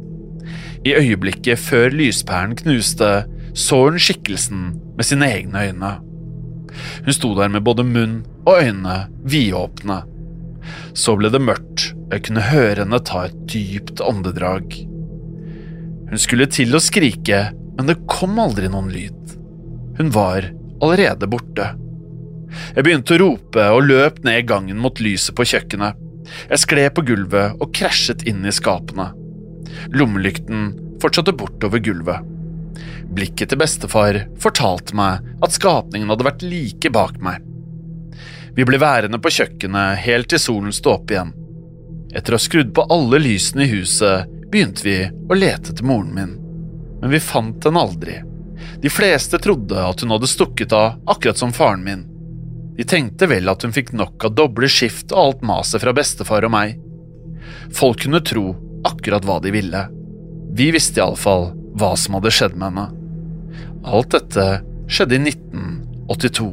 I 0.83 0.97
øyeblikket 0.99 1.61
før 1.63 1.95
lyspæren 1.95 2.57
knuste, 2.59 3.11
så 3.55 3.83
hun 3.85 4.01
skikkelsen 4.01 4.73
med 4.97 5.07
sine 5.07 5.29
egne 5.31 5.67
øyne. 5.69 5.93
Hun 7.05 7.15
sto 7.15 7.35
der 7.37 7.53
med 7.53 7.65
både 7.67 7.85
munn 7.87 8.23
og 8.47 8.63
øyne 8.65 8.97
vidåpne. 9.29 10.03
Så 10.95 11.15
ble 11.19 11.31
det 11.33 11.43
mørkt, 11.43 11.93
og 12.07 12.17
jeg 12.17 12.25
kunne 12.29 12.49
høre 12.49 12.83
henne 12.83 13.01
ta 13.07 13.27
et 13.29 13.39
dypt 13.51 14.03
åndedrag. 14.05 14.75
Hun 16.11 16.21
skulle 16.21 16.51
til 16.53 16.75
å 16.77 16.83
skrike, 16.83 17.45
men 17.77 17.89
det 17.89 18.03
kom 18.11 18.39
aldri 18.43 18.69
noen 18.73 18.91
lyd. 18.93 19.37
Hun 19.99 20.13
var 20.13 20.51
allerede 20.83 21.29
borte. 21.31 21.71
Jeg 22.77 22.85
begynte 22.85 23.17
å 23.17 23.21
rope 23.23 23.65
og 23.73 23.87
løp 23.89 24.21
ned 24.27 24.45
gangen 24.49 24.81
mot 24.83 25.01
lyset 25.01 25.35
på 25.37 25.47
kjøkkenet. 25.49 26.02
Jeg 26.51 26.63
skled 26.63 26.95
på 26.97 27.05
gulvet 27.13 27.59
og 27.61 27.73
krasjet 27.77 28.25
inn 28.29 28.45
i 28.47 28.55
skapene. 28.55 29.11
Lommelykten 29.95 30.73
fortsatte 31.03 31.35
bortover 31.37 31.83
gulvet. 31.83 32.29
Blikket 33.13 33.53
til 33.53 33.61
bestefar 33.61 34.23
fortalte 34.41 34.97
meg 34.97 35.25
at 35.45 35.57
skapningen 35.57 36.11
hadde 36.13 36.27
vært 36.27 36.45
like 36.47 36.93
bak 36.95 37.19
meg. 37.21 37.43
Vi 38.57 38.67
ble 38.69 38.79
værende 38.81 39.21
på 39.23 39.33
kjøkkenet 39.33 40.03
helt 40.05 40.29
til 40.33 40.41
solen 40.41 40.75
sto 40.77 40.95
opp 40.97 41.13
igjen. 41.13 41.33
Etter 42.13 42.35
å 42.35 42.39
ha 42.41 42.45
skrudd 42.45 42.75
på 42.77 42.85
alle 42.93 43.21
lysene 43.23 43.65
i 43.65 43.73
huset, 43.73 44.29
begynte 44.53 44.85
vi 44.85 44.99
å 45.09 45.37
lete 45.37 45.73
etter 45.73 45.87
moren 45.89 46.13
min. 46.13 46.35
Men 47.01 47.13
vi 47.15 47.21
fant 47.25 47.65
henne 47.65 47.81
aldri. 47.81 48.19
De 48.83 48.91
fleste 48.93 49.41
trodde 49.41 49.81
at 49.81 50.05
hun 50.05 50.13
hadde 50.13 50.29
stukket 50.29 50.75
av, 50.77 51.01
akkurat 51.09 51.41
som 51.41 51.55
faren 51.57 51.85
min. 51.87 52.05
De 52.77 52.85
tenkte 52.89 53.29
vel 53.29 53.51
at 53.53 53.65
hun 53.67 53.75
fikk 53.75 53.93
nok 53.97 54.25
av 54.25 54.37
doble 54.39 54.69
skift 54.71 55.13
og 55.13 55.21
alt 55.23 55.45
maset 55.47 55.83
fra 55.83 55.93
bestefar 55.97 56.47
og 56.49 56.55
meg. 56.55 56.79
Folk 57.75 58.05
kunne 58.05 58.23
tro 58.25 58.53
akkurat 58.89 59.25
hva 59.29 59.39
de 59.45 59.53
ville. 59.55 59.83
Vi 60.57 60.71
visste 60.75 61.01
iallfall 61.03 61.51
hva 61.79 61.93
som 61.97 62.17
hadde 62.19 62.33
skjedd 62.33 62.57
med 62.57 62.73
henne. 62.73 62.89
Alt 63.85 64.13
dette 64.17 64.49
skjedde 64.89 65.19
i 65.19 65.23
1982. 65.33 66.51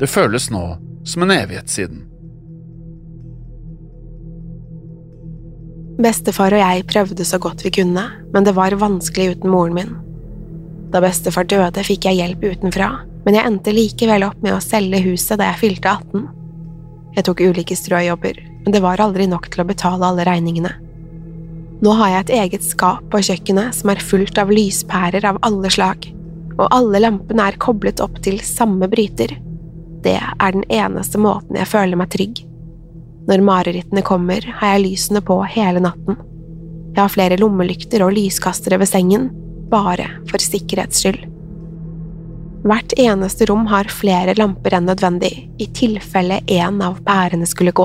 Det 0.00 0.10
føles 0.10 0.50
nå 0.54 0.64
som 1.04 1.24
en 1.24 1.34
evighet 1.34 1.70
siden. 1.70 2.04
Bestefar 5.94 6.54
og 6.56 6.58
jeg 6.58 6.86
prøvde 6.90 7.26
så 7.26 7.38
godt 7.38 7.62
vi 7.62 7.70
kunne, 7.74 8.02
men 8.34 8.46
det 8.46 8.54
var 8.56 8.74
vanskelig 8.80 9.36
uten 9.36 9.52
moren 9.52 9.76
min. 9.76 9.92
Da 10.90 11.02
bestefar 11.02 11.46
døde, 11.50 11.84
fikk 11.86 12.08
jeg 12.08 12.18
hjelp 12.18 12.42
utenfra, 12.50 12.88
men 13.24 13.36
jeg 13.36 13.48
endte 13.48 13.74
likevel 13.74 14.26
opp 14.26 14.40
med 14.44 14.54
å 14.56 14.62
selge 14.62 15.00
huset 15.06 15.40
da 15.40 15.50
jeg 15.50 15.60
fylte 15.62 15.92
18. 15.92 16.24
Jeg 17.14 17.26
tok 17.28 17.44
ulike 17.44 17.76
strøjobber, 17.78 18.40
men 18.64 18.74
det 18.74 18.82
var 18.84 19.00
aldri 19.00 19.26
nok 19.30 19.48
til 19.52 19.62
å 19.64 19.68
betale 19.68 20.08
alle 20.08 20.26
regningene. 20.28 20.72
Nå 21.84 21.92
har 21.98 22.10
jeg 22.10 22.24
et 22.24 22.34
eget 22.38 22.66
skap 22.66 23.04
på 23.12 23.20
kjøkkenet 23.28 23.76
som 23.76 23.90
er 23.92 24.02
fullt 24.02 24.38
av 24.40 24.52
lyspærer 24.52 25.24
av 25.28 25.40
alle 25.46 25.70
slag, 25.72 26.06
og 26.54 26.68
alle 26.70 27.00
lampene 27.02 27.48
er 27.50 27.60
koblet 27.60 28.02
opp 28.04 28.20
til 28.24 28.38
samme 28.44 28.88
bryter. 28.90 29.34
Det 30.04 30.16
er 30.20 30.54
den 30.54 30.66
eneste 30.72 31.20
måten 31.20 31.58
jeg 31.58 31.70
føler 31.70 31.98
meg 31.98 32.12
trygg. 32.14 32.44
Når 33.28 33.44
marerittene 33.44 34.04
kommer, 34.04 34.44
har 34.60 34.74
jeg 34.74 34.84
lysene 34.84 35.22
på 35.24 35.38
hele 35.48 35.80
natten. 35.84 36.18
Jeg 36.94 37.00
har 37.00 37.12
flere 37.12 37.38
lommelykter 37.40 38.04
og 38.04 38.12
lyskastere 38.14 38.78
ved 38.78 38.90
sengen, 38.90 39.30
bare 39.72 40.06
for 40.28 40.42
sikkerhets 40.42 41.00
skyld. 41.02 41.33
Hvert 42.64 42.94
eneste 42.96 43.44
rom 43.50 43.66
har 43.68 43.90
flere 43.92 44.32
lamper 44.38 44.78
enn 44.78 44.86
nødvendig, 44.88 45.50
i 45.60 45.66
tilfelle 45.76 46.40
en 46.48 46.80
av 46.82 46.96
pærene 47.04 47.44
skulle 47.44 47.74
gå. 47.76 47.84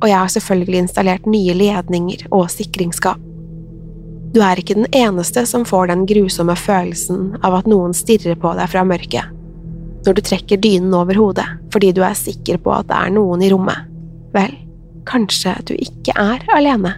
Og 0.00 0.06
jeg 0.08 0.16
har 0.16 0.32
selvfølgelig 0.32 0.78
installert 0.86 1.26
nye 1.28 1.52
ledninger 1.54 2.24
og 2.32 2.48
sikringsskap. 2.50 3.20
Du 4.32 4.40
er 4.40 4.56
ikke 4.56 4.78
den 4.78 4.88
eneste 4.96 5.44
som 5.46 5.66
får 5.68 5.90
den 5.90 6.06
grusomme 6.08 6.56
følelsen 6.56 7.34
av 7.44 7.58
at 7.58 7.68
noen 7.68 7.92
stirrer 7.92 8.38
på 8.40 8.54
deg 8.56 8.70
fra 8.72 8.84
mørket. 8.88 9.28
Når 10.06 10.16
du 10.16 10.22
trekker 10.24 10.62
dynen 10.62 10.94
over 10.96 11.20
hodet 11.20 11.46
fordi 11.74 11.92
du 11.92 12.00
er 12.06 12.16
sikker 12.16 12.58
på 12.64 12.72
at 12.72 12.88
det 12.88 12.96
er 12.96 13.12
noen 13.12 13.44
i 13.44 13.50
rommet. 13.52 13.90
Vel, 14.32 14.56
kanskje 15.08 15.52
du 15.68 15.74
ikke 15.76 16.16
er 16.16 16.40
alene. 16.56 16.94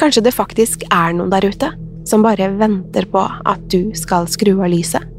Kanskje 0.00 0.26
det 0.28 0.36
faktisk 0.36 0.84
er 0.92 1.16
noen 1.16 1.32
der 1.32 1.48
ute 1.48 1.72
som 2.08 2.24
bare 2.24 2.50
venter 2.60 3.08
på 3.08 3.24
at 3.24 3.64
du 3.72 3.94
skal 3.96 4.28
skru 4.28 4.58
av 4.58 4.68
lyset. 4.74 5.11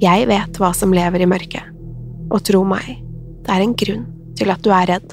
Jeg 0.00 0.30
vet 0.30 0.56
hva 0.56 0.70
som 0.72 0.94
lever 0.96 1.20
i 1.20 1.28
mørket, 1.28 1.66
og 2.32 2.40
tro 2.48 2.62
meg, 2.64 3.02
det 3.44 3.52
er 3.52 3.64
en 3.66 3.74
grunn 3.76 4.06
til 4.38 4.52
at 4.52 4.62
du 4.64 4.70
er 4.72 4.88
redd. 4.88 5.12